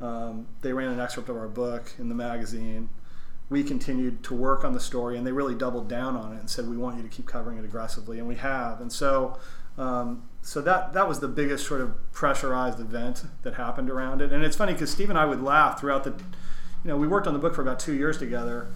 Um, 0.00 0.46
they 0.60 0.72
ran 0.72 0.88
an 0.88 1.00
excerpt 1.00 1.28
of 1.28 1.36
our 1.36 1.48
book 1.48 1.92
in 1.98 2.08
the 2.08 2.14
magazine 2.14 2.90
we 3.48 3.62
continued 3.62 4.22
to 4.24 4.34
work 4.34 4.64
on 4.64 4.72
the 4.72 4.80
story 4.80 5.16
and 5.16 5.26
they 5.26 5.32
really 5.32 5.54
doubled 5.54 5.88
down 5.88 6.16
on 6.16 6.32
it 6.32 6.40
and 6.40 6.50
said 6.50 6.68
we 6.68 6.76
want 6.76 6.96
you 6.96 7.02
to 7.02 7.08
keep 7.08 7.26
covering 7.26 7.58
it 7.58 7.64
aggressively 7.64 8.18
and 8.18 8.26
we 8.26 8.34
have 8.34 8.80
and 8.80 8.92
so 8.92 9.38
um, 9.78 10.22
so 10.42 10.60
that 10.62 10.92
that 10.92 11.08
was 11.08 11.20
the 11.20 11.28
biggest 11.28 11.66
sort 11.66 11.80
of 11.80 12.12
pressurized 12.12 12.80
event 12.80 13.24
that 13.42 13.54
happened 13.54 13.90
around 13.90 14.22
it. 14.22 14.32
And 14.32 14.44
it's 14.44 14.56
funny 14.56 14.72
because 14.72 14.90
steve 14.90 15.10
and 15.10 15.18
i 15.18 15.24
would 15.24 15.42
laugh 15.42 15.80
throughout 15.80 16.04
the 16.04 16.10
you 16.10 16.90
know 16.90 16.96
we 16.96 17.08
worked 17.08 17.26
on 17.26 17.32
the 17.32 17.38
book 17.38 17.54
for 17.54 17.62
about 17.62 17.80
two 17.80 17.94
years 17.94 18.18
together. 18.18 18.68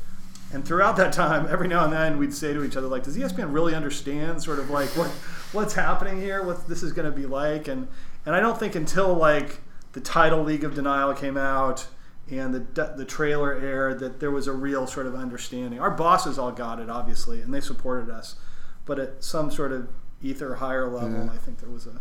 And 0.53 0.67
throughout 0.67 0.97
that 0.97 1.13
time 1.13 1.47
every 1.49 1.69
now 1.69 1.85
and 1.85 1.93
then 1.93 2.19
we'd 2.19 2.35
say 2.35 2.53
to 2.53 2.65
each 2.65 2.77
other 2.77 2.89
like 2.89 3.05
does 3.05 3.17
espn 3.17 3.53
really 3.53 3.75
understand 3.75 4.43
sort 4.43 4.59
of 4.59 4.69
like 4.69 4.89
what 4.97 5.09
what's 5.53 5.75
happening 5.75 6.21
here? 6.21 6.45
What 6.45 6.69
this 6.69 6.83
is 6.83 6.93
going 6.93 7.11
to 7.11 7.17
be 7.17 7.27
like? 7.27 7.69
And 7.69 7.87
and 8.27 8.35
i 8.35 8.41
don't 8.41 8.59
think 8.59 8.75
until 8.75 9.15
like 9.15 9.61
the 9.93 10.01
title 10.01 10.43
league 10.43 10.65
of 10.65 10.75
denial 10.75 11.15
came 11.15 11.37
out 11.37 11.87
and 12.31 12.55
the 12.55 12.95
the 12.97 13.05
trailer 13.05 13.53
aired, 13.53 13.99
that 14.01 14.21
there 14.21 14.31
was 14.31 14.47
a 14.47 14.53
real 14.53 14.87
sort 14.87 15.07
of 15.07 15.15
understanding. 15.15 15.81
Our 15.81 15.91
bosses 15.91 16.39
all 16.39 16.53
got 16.53 16.79
it, 16.79 16.89
obviously, 16.89 17.41
and 17.41 17.53
they 17.53 17.61
supported 17.61 18.09
us, 18.09 18.37
but 18.85 18.99
at 18.99 19.25
some 19.25 19.51
sort 19.51 19.73
of 19.73 19.89
ether 20.23 20.57
higher 20.57 20.89
level, 20.89 21.25
Yeah. 21.25 21.33
I 21.33 21.37
think 21.37 21.61
there 21.61 21.71
was 21.71 21.87
a 21.87 22.01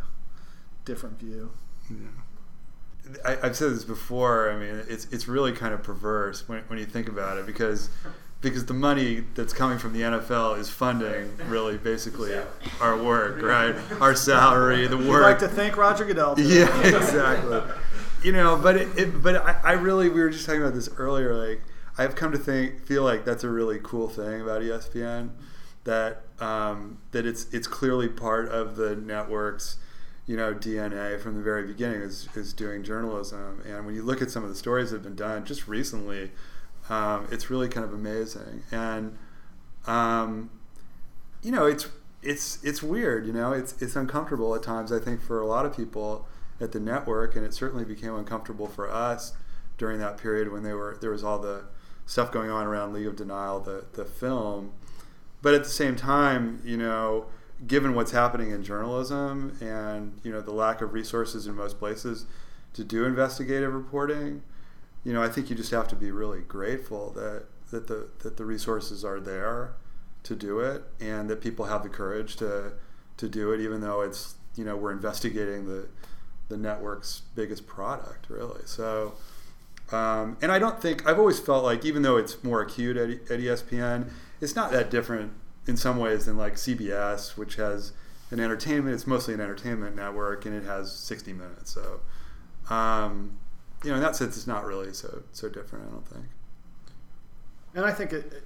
different 0.86 1.20
view. 1.20 1.52
I, 3.26 3.38
I've 3.44 3.56
said 3.56 3.72
this 3.72 3.86
before. 3.86 4.52
I 4.52 4.58
mean, 4.58 4.84
it's 4.88 5.06
it's 5.12 5.28
really 5.28 5.52
kind 5.52 5.74
of 5.74 5.82
perverse 5.84 6.48
when, 6.48 6.62
when 6.68 6.78
you 6.80 6.86
think 6.86 7.08
about 7.08 7.38
it 7.38 7.46
because 7.46 7.90
because 8.42 8.66
the 8.66 8.74
money 8.74 9.24
that's 9.36 9.52
coming 9.52 9.78
from 9.78 9.94
the 9.94 10.02
NFL 10.02 10.58
is 10.60 10.70
funding 10.70 11.36
really 11.48 11.78
basically 11.78 12.34
our 12.80 13.02
work, 13.02 13.42
right? 13.42 13.76
Our 14.00 14.16
salary, 14.16 14.88
the 14.88 14.96
work. 14.98 15.06
I'd 15.06 15.10
work. 15.10 15.24
like 15.24 15.40
to 15.40 15.48
thank 15.48 15.76
Roger 15.76 16.06
Goodell. 16.06 16.40
Yeah, 16.40 16.82
exactly. 16.84 17.62
you 18.24 18.32
know, 18.32 18.58
but 18.58 18.78
it, 18.78 18.88
it 18.98 19.24
but 19.24 19.38
I, 19.38 19.60
I 19.64 19.72
really 19.74 20.10
we 20.10 20.22
were 20.22 20.30
just 20.30 20.46
talking 20.46 20.62
about 20.62 20.74
this 20.76 20.90
earlier. 20.98 21.34
Like 21.36 21.62
I've 21.98 22.16
come 22.16 22.32
to 22.32 22.38
think 22.38 22.86
feel 22.86 23.04
like 23.04 23.26
that's 23.26 23.44
a 23.44 23.50
really 23.50 23.80
cool 23.82 24.08
thing 24.08 24.42
about 24.42 24.62
ESPN 24.62 25.32
that 25.84 26.24
um, 26.40 27.00
that 27.12 27.26
it's 27.26 27.52
it's 27.54 27.68
clearly 27.68 28.08
part 28.08 28.50
of 28.50 28.76
the 28.76 28.96
network's 28.96 29.78
you 30.26 30.38
know 30.38 30.54
DNA 30.54 31.20
from 31.20 31.36
the 31.36 31.42
very 31.42 31.66
beginning 31.66 32.02
is 32.02 32.28
is 32.36 32.54
doing 32.54 32.84
journalism. 32.84 33.62
And 33.66 33.86
when 33.86 33.96
you 33.96 34.04
look 34.04 34.22
at 34.22 34.30
some 34.30 34.44
of 34.44 34.50
the 34.50 34.56
stories 34.56 34.92
that 34.92 34.98
have 34.98 35.04
been 35.04 35.16
done 35.16 35.46
just 35.46 35.68
recently, 35.68 36.32
um, 36.90 37.28
it's 37.32 37.50
really 37.50 37.68
kind 37.68 37.86
of 37.86 37.94
amazing. 37.94 38.64
And 38.72 39.18
um, 39.88 40.52
you 41.42 41.52
know, 41.52 41.66
it's 41.66 41.88
it's 42.22 42.64
it's 42.64 42.84
weird. 42.84 43.26
You 43.26 43.34
know, 43.34 43.54
it's 43.54 43.82
it's 43.82 43.96
uncomfortable 43.96 44.54
at 44.56 44.64
times. 44.64 44.92
I 44.92 45.00
think 45.00 45.22
for 45.22 45.42
a 45.42 45.48
lot 45.48 45.66
of 45.66 45.76
people 45.76 46.28
at 46.62 46.74
the 46.74 46.80
network, 46.80 47.36
and 47.36 47.46
it 47.46 47.54
certainly 47.54 47.86
became 47.86 48.14
uncomfortable 48.16 48.68
for 48.68 48.90
us 48.92 49.34
during 49.78 50.00
that 50.00 50.18
period 50.18 50.52
when 50.52 50.64
they 50.64 50.74
were 50.74 50.98
there 51.00 51.12
was 51.12 51.24
all 51.24 51.40
the 51.40 51.64
stuff 52.06 52.32
going 52.32 52.50
on 52.50 52.66
around 52.68 52.94
League 52.94 53.08
of 53.08 53.16
Denial, 53.16 53.60
the 53.60 53.86
the 53.94 54.06
film. 54.06 54.74
But 55.42 55.54
at 55.54 55.64
the 55.64 55.70
same 55.70 55.96
time, 55.96 56.62
you 56.66 56.78
know, 56.78 57.28
given 57.68 57.94
what's 57.94 58.12
happening 58.12 58.52
in 58.52 58.64
journalism 58.64 59.58
and 59.62 60.20
you 60.24 60.32
know 60.32 60.42
the 60.42 60.52
lack 60.52 60.82
of 60.82 60.94
resources 60.94 61.48
in 61.48 61.56
most 61.56 61.80
places 61.80 62.26
to 62.74 62.84
do 62.84 63.06
investigative 63.06 63.74
reporting, 63.74 64.44
you 65.04 65.14
know, 65.14 65.22
I 65.22 65.30
think 65.30 65.50
you 65.50 65.56
just 65.56 65.72
have 65.72 65.88
to 65.90 65.96
be 65.96 66.12
really 66.12 66.42
grateful 66.42 67.12
that 67.12 67.46
that 67.72 67.88
the 67.88 68.10
that 68.20 68.38
the 68.38 68.46
resources 68.46 69.06
are 69.06 69.20
there 69.20 69.74
to 70.24 70.36
do 70.36 70.60
it 70.60 70.84
and 71.00 71.30
that 71.30 71.42
people 71.42 71.66
have 71.66 71.84
the 71.84 71.90
courage 71.90 72.36
to 72.38 72.74
to 73.18 73.30
do 73.30 73.52
it 73.52 73.62
even 73.62 73.82
though 73.82 74.02
it's 74.02 74.36
you 74.56 74.66
know 74.66 74.76
we're 74.76 74.92
investigating 74.92 75.66
the 75.66 75.88
the 76.50 76.58
network's 76.58 77.22
biggest 77.36 77.66
product 77.68 78.30
really. 78.30 78.62
So 78.66 79.14
um, 79.92 80.38
and 80.42 80.52
I 80.52 80.60
don't 80.60 80.82
think 80.82 81.08
I've 81.08 81.20
always 81.20 81.40
felt 81.40 81.64
like 81.64 81.86
even 81.86 82.02
though 82.02 82.18
it's 82.18 82.44
more 82.44 82.62
acute 82.62 82.98
at, 82.98 83.10
at 83.10 83.40
ESPN 83.40 84.10
it's 84.42 84.56
not 84.56 84.72
that 84.72 84.90
different 84.90 85.34
in 85.68 85.78
some 85.78 85.98
ways 85.98 86.26
than 86.26 86.38
like 86.38 86.56
CBS 86.56 87.38
which 87.38 87.56
has 87.56 87.94
an 88.32 88.40
entertainment 88.40 88.94
it's 88.94 89.08
mostly 89.08 89.34
an 89.34 89.42
entertainment 89.42 89.96
network 89.96 90.46
and 90.46 90.56
it 90.56 90.64
has 90.64 90.92
60 90.92 91.34
minutes 91.34 91.72
so 91.72 92.02
um, 92.74 93.38
you 93.84 93.90
know 93.90 93.96
in 93.96 94.02
that 94.02 94.16
sense 94.16 94.38
it's 94.38 94.48
not 94.48 94.66
really 94.66 94.94
so 94.94 95.24
so 95.32 95.50
different 95.50 95.88
I 95.88 95.92
don't 95.92 96.08
think 96.08 96.26
And 97.76 97.86
I 97.86 97.92
think 97.92 98.14
it, 98.14 98.44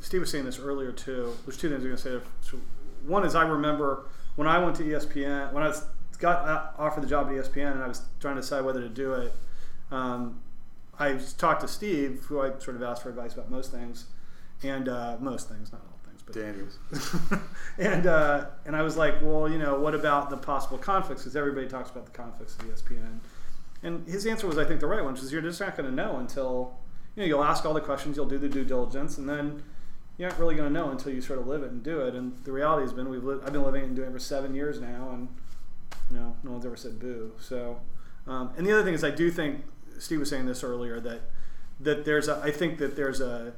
Steve 0.00 0.20
was 0.20 0.30
saying 0.30 0.44
this 0.44 0.58
earlier 0.58 0.92
too. 0.92 1.36
There's 1.44 1.56
two 1.56 1.68
things 1.68 1.82
I'm 1.82 1.88
going 1.88 1.96
to 1.96 2.20
say. 2.50 2.58
One 3.06 3.24
is 3.24 3.34
I 3.34 3.42
remember 3.42 4.06
when 4.36 4.46
I 4.46 4.58
went 4.58 4.76
to 4.76 4.84
ESPN, 4.84 5.52
when 5.52 5.62
I 5.62 5.74
got 6.18 6.48
uh, 6.48 6.66
offered 6.78 7.02
the 7.02 7.08
job 7.08 7.26
at 7.26 7.32
ESPN 7.32 7.72
and 7.72 7.82
I 7.82 7.88
was 7.88 8.02
trying 8.20 8.36
to 8.36 8.40
decide 8.40 8.64
whether 8.64 8.80
to 8.80 8.88
do 8.88 9.14
it. 9.14 9.34
Um, 9.90 10.40
I 10.98 11.18
talked 11.38 11.60
to 11.60 11.68
Steve, 11.68 12.24
who 12.28 12.40
I 12.40 12.58
sort 12.58 12.76
of 12.76 12.82
asked 12.82 13.02
for 13.02 13.10
advice 13.10 13.34
about 13.34 13.50
most 13.50 13.70
things, 13.70 14.06
and 14.62 14.88
uh, 14.88 15.16
most 15.20 15.48
things, 15.48 15.72
not 15.72 15.82
all 15.82 15.98
things, 16.04 16.22
but 16.24 16.34
Daniels 16.34 16.78
and 17.78 18.06
uh, 18.06 18.46
and 18.64 18.74
I 18.74 18.82
was 18.82 18.96
like, 18.96 19.20
well, 19.22 19.48
you 19.48 19.58
know, 19.58 19.78
what 19.78 19.94
about 19.94 20.30
the 20.30 20.36
possible 20.36 20.78
conflicts? 20.78 21.22
Because 21.22 21.36
everybody 21.36 21.68
talks 21.68 21.90
about 21.90 22.06
the 22.06 22.12
conflicts 22.12 22.56
of 22.56 22.62
ESPN. 22.66 23.18
And 23.82 24.06
his 24.08 24.26
answer 24.26 24.46
was, 24.46 24.58
I 24.58 24.64
think, 24.64 24.80
the 24.80 24.86
right 24.86 25.02
one, 25.04 25.12
which 25.14 25.22
is 25.22 25.32
you're 25.32 25.42
just 25.42 25.60
not 25.60 25.76
going 25.76 25.88
to 25.88 25.94
know 25.94 26.16
until 26.16 26.78
you 27.14 27.22
know 27.22 27.26
you'll 27.26 27.44
ask 27.44 27.64
all 27.64 27.74
the 27.74 27.80
questions, 27.80 28.16
you'll 28.16 28.26
do 28.26 28.38
the 28.38 28.48
due 28.48 28.64
diligence, 28.64 29.18
and 29.18 29.28
then 29.28 29.62
you're 30.18 30.28
not 30.28 30.38
really 30.38 30.54
going 30.54 30.72
to 30.72 30.72
know 30.72 30.90
until 30.90 31.12
you 31.12 31.20
sort 31.20 31.38
of 31.38 31.46
live 31.46 31.62
it 31.62 31.70
and 31.70 31.82
do 31.82 32.00
it. 32.00 32.14
And 32.14 32.32
the 32.44 32.52
reality 32.52 32.82
has 32.82 32.92
been, 32.92 33.08
we've 33.08 33.22
li- 33.22 33.38
I've 33.44 33.52
been 33.52 33.62
living 33.62 33.82
it 33.82 33.86
and 33.86 33.96
doing 33.96 34.08
it 34.08 34.12
for 34.12 34.18
seven 34.18 34.54
years 34.54 34.80
now, 34.80 35.10
and 35.12 35.28
you 36.10 36.16
know, 36.16 36.36
no 36.42 36.52
one's 36.52 36.64
ever 36.64 36.76
said 36.76 36.98
boo. 36.98 37.32
So, 37.38 37.80
um, 38.26 38.52
and 38.56 38.66
the 38.66 38.72
other 38.72 38.82
thing 38.82 38.94
is, 38.94 39.04
I 39.04 39.10
do 39.10 39.30
think 39.30 39.64
Steve 39.98 40.20
was 40.20 40.30
saying 40.30 40.46
this 40.46 40.64
earlier 40.64 41.00
that 41.00 41.22
that 41.80 42.04
there's 42.04 42.28
a, 42.28 42.40
I 42.42 42.50
think 42.50 42.78
that 42.78 42.96
there's 42.96 43.20
a, 43.20 43.52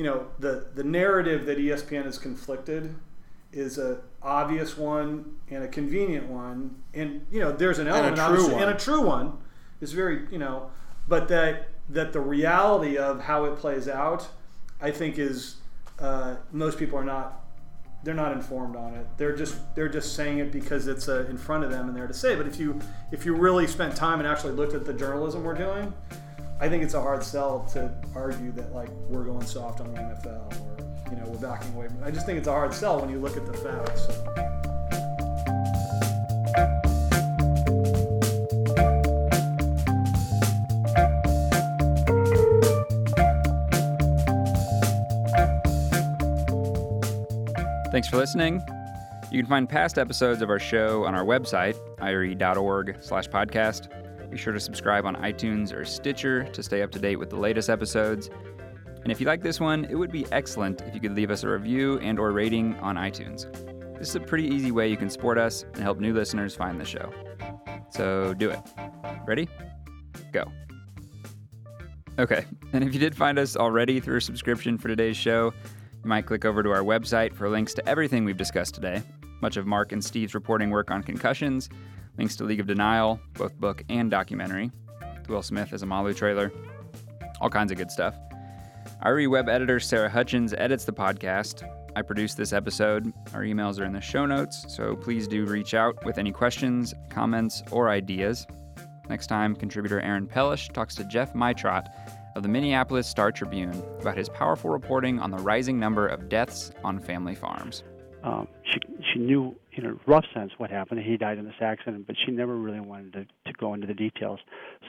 you 0.00 0.06
know, 0.06 0.28
the 0.38 0.68
the 0.74 0.82
narrative 0.82 1.44
that 1.44 1.58
ESPN 1.58 2.06
is 2.06 2.16
conflicted 2.16 2.94
is 3.52 3.76
a 3.76 4.00
obvious 4.22 4.78
one 4.78 5.36
and 5.50 5.62
a 5.62 5.68
convenient 5.68 6.26
one, 6.26 6.76
and 6.94 7.26
you 7.30 7.38
know, 7.38 7.52
there's 7.52 7.78
an 7.78 7.86
and 7.86 7.94
a 7.94 7.98
element 7.98 8.38
true 8.38 8.54
one. 8.54 8.62
and 8.62 8.70
a 8.70 8.78
true 8.78 9.02
one 9.02 9.36
is 9.82 9.92
very, 9.92 10.22
you 10.30 10.38
know, 10.38 10.70
but 11.06 11.28
that 11.28 11.68
that 11.90 12.14
the 12.14 12.20
reality 12.20 12.96
of 12.96 13.20
how 13.20 13.44
it 13.44 13.58
plays 13.58 13.88
out, 13.88 14.26
I 14.80 14.90
think 14.90 15.18
is 15.18 15.56
uh, 15.98 16.36
most 16.50 16.78
people 16.78 16.98
are 16.98 17.04
not 17.04 17.44
they're 18.02 18.14
not 18.14 18.32
informed 18.32 18.76
on 18.76 18.94
it. 18.94 19.06
They're 19.18 19.36
just 19.36 19.58
they're 19.74 19.90
just 19.90 20.16
saying 20.16 20.38
it 20.38 20.50
because 20.50 20.86
it's 20.86 21.10
uh, 21.10 21.26
in 21.28 21.36
front 21.36 21.62
of 21.62 21.70
them 21.70 21.88
and 21.88 21.94
they're 21.94 22.06
to 22.06 22.14
say. 22.14 22.36
But 22.36 22.46
if 22.46 22.58
you 22.58 22.80
if 23.12 23.26
you 23.26 23.34
really 23.34 23.66
spent 23.66 23.96
time 23.96 24.18
and 24.18 24.26
actually 24.26 24.54
looked 24.54 24.72
at 24.72 24.86
the 24.86 24.94
journalism 24.94 25.44
we're 25.44 25.52
doing, 25.52 25.92
I 26.62 26.68
think 26.68 26.82
it's 26.82 26.92
a 26.92 27.00
hard 27.00 27.24
sell 27.24 27.66
to 27.72 27.90
argue 28.14 28.52
that 28.52 28.74
like 28.74 28.90
we're 29.08 29.24
going 29.24 29.44
soft 29.46 29.80
on 29.80 29.94
the 29.94 30.00
NFL 30.00 30.52
or 30.60 31.10
you 31.10 31.16
know 31.16 31.24
we're 31.26 31.38
backing 31.38 31.74
away. 31.74 31.88
I 32.04 32.10
just 32.10 32.26
think 32.26 32.36
it's 32.36 32.48
a 32.48 32.52
hard 32.52 32.74
sell 32.74 33.00
when 33.00 33.08
you 33.08 33.18
look 33.18 33.36
at 33.38 33.46
the 33.46 33.54
facts. 33.54 34.06
So. 34.06 34.50
Thanks 47.90 48.06
for 48.06 48.18
listening. 48.18 48.62
You 49.30 49.42
can 49.42 49.48
find 49.48 49.68
past 49.68 49.98
episodes 49.98 50.42
of 50.42 50.50
our 50.50 50.58
show 50.58 51.04
on 51.04 51.14
our 51.14 51.24
website, 51.24 51.76
ire.org 52.00 52.96
slash 53.00 53.28
podcast. 53.28 53.88
Be 54.30 54.36
sure 54.36 54.52
to 54.52 54.60
subscribe 54.60 55.06
on 55.06 55.16
iTunes 55.16 55.74
or 55.74 55.84
Stitcher 55.84 56.44
to 56.44 56.62
stay 56.62 56.82
up 56.82 56.90
to 56.92 56.98
date 56.98 57.16
with 57.16 57.30
the 57.30 57.36
latest 57.36 57.68
episodes. 57.68 58.30
And 59.02 59.10
if 59.10 59.20
you 59.20 59.26
like 59.26 59.42
this 59.42 59.58
one, 59.58 59.86
it 59.86 59.96
would 59.96 60.12
be 60.12 60.24
excellent 60.30 60.82
if 60.82 60.94
you 60.94 61.00
could 61.00 61.16
leave 61.16 61.30
us 61.30 61.42
a 61.42 61.48
review 61.48 61.98
and 61.98 62.18
or 62.18 62.32
rating 62.32 62.74
on 62.76 62.96
iTunes. 62.96 63.50
This 63.98 64.10
is 64.10 64.16
a 64.16 64.20
pretty 64.20 64.46
easy 64.46 64.70
way 64.70 64.88
you 64.88 64.96
can 64.96 65.10
support 65.10 65.36
us 65.36 65.64
and 65.74 65.78
help 65.78 65.98
new 65.98 66.14
listeners 66.14 66.54
find 66.54 66.80
the 66.80 66.84
show. 66.84 67.12
So 67.90 68.34
do 68.34 68.50
it. 68.50 68.60
Ready? 69.26 69.48
Go. 70.32 70.44
Okay, 72.18 72.44
and 72.72 72.84
if 72.84 72.94
you 72.94 73.00
did 73.00 73.16
find 73.16 73.38
us 73.38 73.56
already 73.56 73.98
through 73.98 74.18
a 74.18 74.20
subscription 74.20 74.78
for 74.78 74.88
today's 74.88 75.16
show, 75.16 75.52
you 76.02 76.08
might 76.08 76.26
click 76.26 76.44
over 76.44 76.62
to 76.62 76.70
our 76.70 76.82
website 76.82 77.34
for 77.34 77.48
links 77.48 77.74
to 77.74 77.88
everything 77.88 78.24
we've 78.24 78.36
discussed 78.36 78.74
today. 78.74 79.02
Much 79.40 79.56
of 79.56 79.66
Mark 79.66 79.92
and 79.92 80.04
Steve's 80.04 80.34
reporting 80.34 80.70
work 80.70 80.90
on 80.90 81.02
concussions, 81.02 81.68
links 82.18 82.36
to 82.36 82.44
League 82.44 82.60
of 82.60 82.66
Denial, 82.66 83.20
both 83.34 83.54
book 83.58 83.82
and 83.88 84.10
documentary, 84.10 84.70
to 85.24 85.32
Will 85.32 85.42
Smith 85.42 85.72
as 85.72 85.82
Omalu 85.82 86.14
trailer, 86.16 86.52
all 87.40 87.50
kinds 87.50 87.72
of 87.72 87.78
good 87.78 87.90
stuff. 87.90 88.14
Our 89.02 89.28
web 89.28 89.48
editor 89.48 89.80
Sarah 89.80 90.10
Hutchins 90.10 90.54
edits 90.56 90.84
the 90.84 90.92
podcast. 90.92 91.62
I 91.96 92.02
produce 92.02 92.34
this 92.34 92.52
episode. 92.52 93.12
Our 93.34 93.42
emails 93.42 93.80
are 93.80 93.84
in 93.84 93.92
the 93.92 94.00
show 94.00 94.26
notes, 94.26 94.64
so 94.68 94.94
please 94.96 95.26
do 95.26 95.44
reach 95.44 95.74
out 95.74 96.04
with 96.04 96.18
any 96.18 96.32
questions, 96.32 96.94
comments, 97.08 97.62
or 97.70 97.88
ideas. 97.88 98.46
Next 99.08 99.26
time, 99.26 99.56
contributor 99.56 100.00
Aaron 100.00 100.26
Pellish 100.26 100.68
talks 100.68 100.94
to 100.96 101.04
Jeff 101.04 101.34
Meitrodt 101.34 101.88
of 102.36 102.44
the 102.44 102.48
Minneapolis 102.48 103.08
Star 103.08 103.32
Tribune 103.32 103.82
about 104.00 104.16
his 104.16 104.28
powerful 104.28 104.70
reporting 104.70 105.18
on 105.18 105.32
the 105.32 105.38
rising 105.38 105.80
number 105.80 106.06
of 106.06 106.28
deaths 106.28 106.70
on 106.84 107.00
family 107.00 107.34
farms. 107.34 107.82
um, 108.22 108.46
she 108.62 108.78
she 109.12 109.18
knew 109.18 109.56
in 109.84 109.90
a 109.90 109.94
rough 110.06 110.24
sense 110.34 110.52
what 110.58 110.70
happened. 110.70 111.00
He 111.00 111.16
died 111.16 111.38
in 111.38 111.44
this 111.44 111.54
accident, 111.60 112.06
but 112.06 112.16
she 112.24 112.32
never 112.32 112.56
really 112.56 112.80
wanted 112.80 113.12
to, 113.12 113.24
to 113.24 113.58
go 113.58 113.74
into 113.74 113.86
the 113.86 113.94
details. 113.94 114.40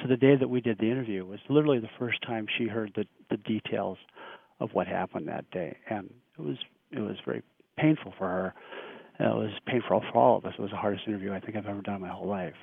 So 0.01 0.07
the 0.07 0.17
day 0.17 0.35
that 0.35 0.47
we 0.47 0.61
did 0.61 0.77
the 0.79 0.89
interview 0.89 1.25
was 1.25 1.39
literally 1.49 1.79
the 1.79 1.89
first 1.99 2.21
time 2.23 2.47
she 2.57 2.67
heard 2.67 2.91
the, 2.95 3.05
the 3.29 3.37
details 3.37 3.97
of 4.59 4.69
what 4.73 4.87
happened 4.87 5.27
that 5.27 5.49
day, 5.51 5.75
and 5.89 6.13
it 6.37 6.41
was 6.41 6.57
it 6.91 6.99
was 6.99 7.15
very 7.25 7.41
painful 7.77 8.13
for 8.17 8.27
her. 8.27 8.53
It 9.19 9.23
was 9.23 9.51
painful 9.65 10.01
for 10.11 10.17
all 10.17 10.37
of 10.37 10.45
us. 10.45 10.53
It 10.57 10.61
was 10.61 10.71
the 10.71 10.77
hardest 10.77 11.07
interview 11.07 11.33
I 11.33 11.39
think 11.39 11.55
I've 11.55 11.65
ever 11.65 11.81
done 11.81 11.95
in 11.95 12.01
my 12.01 12.09
whole 12.09 12.27
life. 12.27 12.53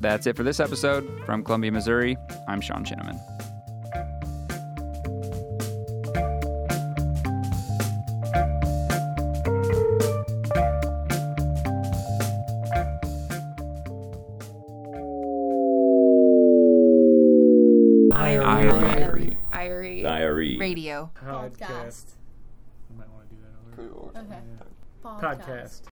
That's 0.00 0.26
it 0.26 0.34
for 0.34 0.42
this 0.42 0.60
episode. 0.60 1.08
From 1.26 1.44
Columbia, 1.44 1.72
Missouri, 1.72 2.16
I'm 2.48 2.60
Sean 2.60 2.84
Chinnaman. 2.84 3.29
Diary. 21.18 21.42
Radio. 21.42 21.66
Podcast. 21.66 22.06
I 22.90 22.98
might 22.98 23.10
want 23.10 23.28
to 23.28 23.34
do 23.34 23.40
that 23.42 23.82
over. 23.82 24.18
Okay. 24.18 24.40
Podcast. 25.04 25.88